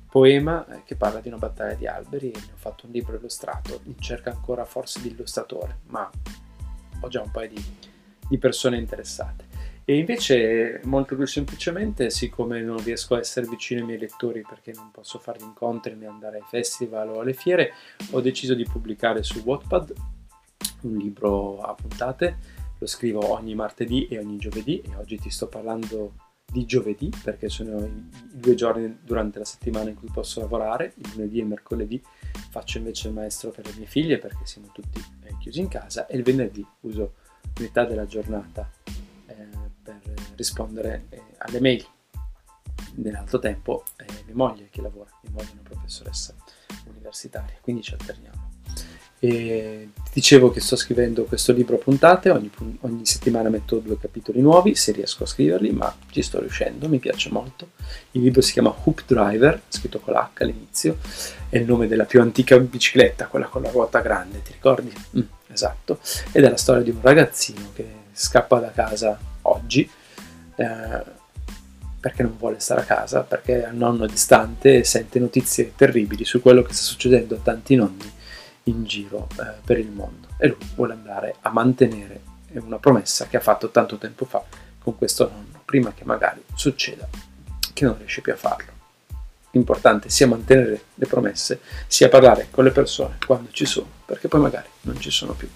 poema 0.08 0.66
eh, 0.68 0.84
che 0.84 0.96
parla 0.96 1.20
di 1.20 1.28
una 1.28 1.38
battaglia 1.38 1.74
di 1.74 1.88
alberi 1.88 2.30
e 2.30 2.40
ne 2.40 2.54
ho 2.54 2.58
fatto 2.58 2.86
un 2.86 2.92
libro 2.92 3.16
illustrato 3.16 3.80
in 3.86 4.00
cerca 4.00 4.30
ancora 4.30 4.64
forse 4.64 5.02
di 5.02 5.10
illustratore, 5.10 5.80
ma 5.88 6.08
ho 7.00 7.08
già 7.08 7.22
un 7.22 7.32
paio 7.32 7.50
di, 7.50 7.66
di 8.28 8.38
persone 8.38 8.78
interessate. 8.78 9.57
E 9.90 9.98
invece, 9.98 10.82
molto 10.84 11.16
più 11.16 11.26
semplicemente, 11.26 12.10
siccome 12.10 12.60
non 12.60 12.84
riesco 12.84 13.16
a 13.16 13.20
essere 13.20 13.48
vicino 13.48 13.80
ai 13.80 13.86
miei 13.86 14.00
lettori 14.00 14.42
perché 14.42 14.74
non 14.76 14.92
posso 14.92 15.18
fare 15.18 15.40
incontri 15.40 15.96
né 15.96 16.06
andare 16.06 16.40
ai 16.40 16.46
festival 16.46 17.08
o 17.08 17.22
alle 17.22 17.32
fiere, 17.32 17.72
ho 18.12 18.20
deciso 18.20 18.54
di 18.54 18.66
pubblicare 18.66 19.24
su 19.24 19.40
Wattpad 19.40 19.94
un 20.82 20.98
libro 20.98 21.62
a 21.62 21.74
puntate. 21.74 22.38
Lo 22.78 22.86
scrivo 22.86 23.32
ogni 23.32 23.56
martedì 23.56 24.08
e 24.08 24.20
ogni 24.20 24.36
giovedì 24.36 24.82
e 24.82 24.94
oggi 24.98 25.18
ti 25.20 25.30
sto 25.30 25.48
parlando 25.48 26.16
di 26.44 26.66
giovedì 26.66 27.10
perché 27.24 27.48
sono 27.48 27.86
i 27.86 28.10
due 28.34 28.56
giorni 28.56 29.00
durante 29.02 29.40
la 29.40 29.46
settimana 29.46 29.90
in 29.90 29.96
cui 29.96 30.10
posso 30.12 30.42
lavorare, 30.42 30.96
il 30.98 31.12
lunedì 31.14 31.38
e 31.38 31.44
il 31.44 31.48
mercoledì 31.48 32.04
faccio 32.50 32.78
invece 32.78 33.08
il 33.08 33.14
maestro 33.14 33.52
per 33.52 33.66
le 33.66 33.74
mie 33.78 33.88
figlie 33.88 34.18
perché 34.18 34.46
siamo 34.46 34.68
tutti 34.74 35.02
eh, 35.24 35.38
chiusi 35.40 35.62
in 35.62 35.70
casa 35.70 36.08
e 36.08 36.18
il 36.18 36.24
venerdì 36.24 36.66
uso 36.82 37.14
metà 37.60 37.86
della 37.86 38.06
giornata 38.06 38.70
rispondere 40.38 41.08
eh, 41.10 41.22
alle 41.40 41.60
mail. 41.60 41.86
Nell'altro 42.96 43.40
tempo 43.40 43.84
è 43.96 44.06
mia 44.26 44.36
moglie 44.36 44.70
che 44.70 44.82
lavora, 44.82 45.10
mia 45.24 45.32
moglie 45.34 45.50
è 45.50 45.54
una 45.54 45.62
professoressa 45.64 46.34
universitaria, 46.86 47.58
quindi 47.62 47.82
ci 47.82 47.94
alterniamo. 47.94 48.46
E 49.20 49.90
dicevo 50.14 50.52
che 50.52 50.60
sto 50.60 50.76
scrivendo 50.76 51.24
questo 51.24 51.52
libro 51.52 51.76
a 51.76 51.80
puntate, 51.80 52.30
ogni, 52.30 52.52
ogni, 52.82 53.04
settimana 53.06 53.50
metto 53.50 53.80
due 53.80 53.98
capitoli 53.98 54.42
nuovi, 54.42 54.76
se 54.76 54.92
riesco 54.92 55.24
a 55.24 55.28
scriverli, 55.28 55.72
ma 55.72 55.96
ci 56.12 56.22
sto 56.22 56.40
riuscendo, 56.40 56.88
mi 56.88 57.00
piace 57.00 57.32
molto. 57.32 57.72
Il 58.12 58.22
libro 58.22 58.42
si 58.42 58.54
chiama 58.54 58.76
Hoop 58.84 59.04
Driver, 59.08 59.64
scritto 59.70 60.00
con 60.00 60.14
l'H 60.14 60.42
all'inizio, 60.44 61.00
è 61.50 61.58
il 61.58 61.66
nome 61.66 61.88
della 61.88 62.06
più 62.06 62.22
antica 62.22 62.60
bicicletta, 62.60 63.26
quella 63.26 63.48
con 63.48 63.64
la 63.64 63.72
ruota 63.72 64.02
grande, 64.02 64.44
ti 64.44 64.52
ricordi? 64.52 64.94
Mm, 65.18 65.22
esatto, 65.52 66.00
ed 66.32 66.44
è 66.44 66.50
la 66.50 66.58
storia 66.58 66.84
di 66.84 66.92
un 66.92 67.02
ragazzino 67.02 67.72
che 67.74 68.06
scappa 68.12 68.60
da 68.60 68.70
casa 68.70 69.18
oggi 69.44 69.90
eh, 70.58 71.04
perché 72.00 72.24
non 72.24 72.36
vuole 72.38 72.60
stare 72.60 72.82
a 72.82 72.86
casa, 72.86 73.22
perché 73.22 73.66
ha 73.66 73.70
il 73.70 73.78
nonno 73.78 74.06
distante 74.06 74.78
e 74.78 74.84
sente 74.84 75.20
notizie 75.20 75.74
terribili 75.76 76.26
su 76.26 76.42
quello 76.42 76.62
che 76.62 76.74
sta 76.74 76.84
succedendo 76.84 77.36
a 77.36 77.40
tanti 77.40 77.76
nonni 77.76 78.12
in 78.64 78.84
giro 78.84 79.28
eh, 79.40 79.60
per 79.64 79.80
il 79.80 79.90
mondo 79.90 80.28
e 80.38 80.48
lui 80.48 80.58
vuole 80.76 80.94
andare 80.94 81.36
a 81.42 81.50
mantenere 81.50 82.36
una 82.54 82.78
promessa 82.78 83.28
che 83.28 83.38
ha 83.38 83.42
fatto 83.42 83.70
tanto 83.70 83.98
tempo 83.98 84.26
fa 84.26 84.44
con 84.80 84.98
questo 84.98 85.30
nonno, 85.30 85.62
prima 85.66 85.94
che 85.94 86.06
magari 86.06 86.42
succeda 86.56 87.08
che 87.74 87.86
non 87.86 87.98
riesce 87.98 88.22
più 88.22 88.34
a 88.34 88.38
farlo. 88.38 88.72
L'importante 89.52 90.10
sia 90.10 90.28
mantenere 90.28 90.82
le 90.96 91.06
promesse, 91.06 91.60
sia 91.88 92.10
parlare 92.10 92.48
con 92.50 92.64
le 92.64 92.72
persone 92.72 93.18
quando 93.26 93.50
ci 93.52 93.66
sono, 93.66 93.88
perché 94.06 94.28
poi 94.28 94.42
magari 94.42 94.68
non 94.82 95.00
ci 95.00 95.12
sono 95.12 95.34
più. 95.34 95.50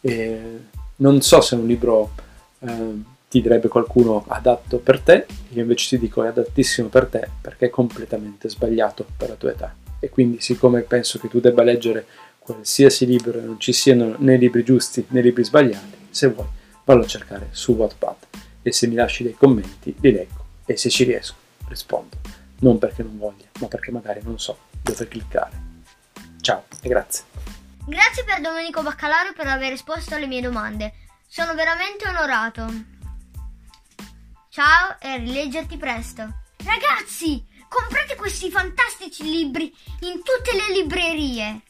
E 0.00 0.60
non 0.96 1.20
so 1.20 1.40
se 1.40 1.56
è 1.56 1.58
un 1.58 1.66
libro 1.66 2.12
eh, 2.60 2.94
ti 3.28 3.42
direbbe 3.42 3.68
qualcuno 3.68 4.24
adatto 4.28 4.78
per 4.78 5.00
te, 5.00 5.26
io 5.50 5.62
invece 5.62 5.96
ti 5.96 5.98
dico 5.98 6.24
è 6.24 6.28
adattissimo 6.28 6.88
per 6.88 7.06
te 7.06 7.28
perché 7.40 7.66
è 7.66 7.70
completamente 7.70 8.48
sbagliato 8.48 9.06
per 9.16 9.28
la 9.28 9.34
tua 9.34 9.50
età. 9.50 9.74
E 10.00 10.08
quindi, 10.08 10.40
siccome 10.40 10.82
penso 10.82 11.18
che 11.18 11.28
tu 11.28 11.40
debba 11.40 11.62
leggere 11.62 12.06
qualsiasi 12.38 13.04
libro 13.04 13.38
e 13.38 13.42
non 13.42 13.60
ci 13.60 13.72
siano 13.72 14.14
né 14.18 14.36
libri 14.36 14.64
giusti 14.64 15.04
né 15.08 15.20
libri 15.20 15.44
sbagliati, 15.44 16.06
se 16.10 16.28
vuoi, 16.28 16.46
vallo 16.84 17.02
a 17.02 17.06
cercare 17.06 17.48
su 17.50 17.72
Wattpad 17.72 18.16
e 18.62 18.72
se 18.72 18.86
mi 18.86 18.94
lasci 18.94 19.22
dei 19.22 19.34
commenti 19.34 19.94
li 20.00 20.12
leggo 20.12 20.46
e 20.64 20.76
se 20.76 20.88
ci 20.88 21.04
riesco 21.04 21.34
rispondo, 21.68 22.16
non 22.60 22.78
perché 22.78 23.02
non 23.02 23.18
voglia, 23.18 23.44
ma 23.60 23.66
perché 23.66 23.90
magari 23.90 24.20
non 24.22 24.38
so 24.38 24.56
dove 24.82 25.06
cliccare. 25.06 25.66
Ciao 26.40 26.64
e 26.80 26.88
grazie. 26.88 27.24
Grazie 27.84 28.24
per 28.24 28.40
Domenico 28.40 28.82
Baccalaro 28.82 29.32
per 29.34 29.46
aver 29.46 29.70
risposto 29.70 30.14
alle 30.14 30.26
mie 30.26 30.40
domande. 30.40 30.92
Sono 31.26 31.54
veramente 31.54 32.08
onorato. 32.08 32.97
Ciao 34.58 34.96
e 34.98 35.18
rileggerti 35.18 35.76
presto. 35.76 36.22
Ragazzi, 36.64 37.46
comprate 37.68 38.16
questi 38.16 38.50
fantastici 38.50 39.22
libri 39.22 39.72
in 40.00 40.14
tutte 40.14 40.56
le 40.56 40.72
librerie. 40.72 41.62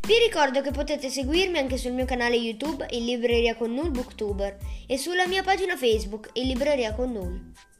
Vi 0.00 0.18
ricordo 0.24 0.60
che 0.60 0.70
potete 0.70 1.10
seguirmi 1.10 1.58
anche 1.58 1.76
sul 1.76 1.90
mio 1.90 2.04
canale 2.04 2.36
YouTube 2.36 2.86
in 2.90 3.04
Libreria 3.04 3.56
con 3.56 3.74
Null 3.74 3.90
Booktuber 3.90 4.58
e 4.86 4.96
sulla 4.96 5.26
mia 5.26 5.42
pagina 5.42 5.76
Facebook 5.76 6.30
in 6.34 6.46
Libreria 6.46 6.94
con 6.94 7.10
Null. 7.10 7.71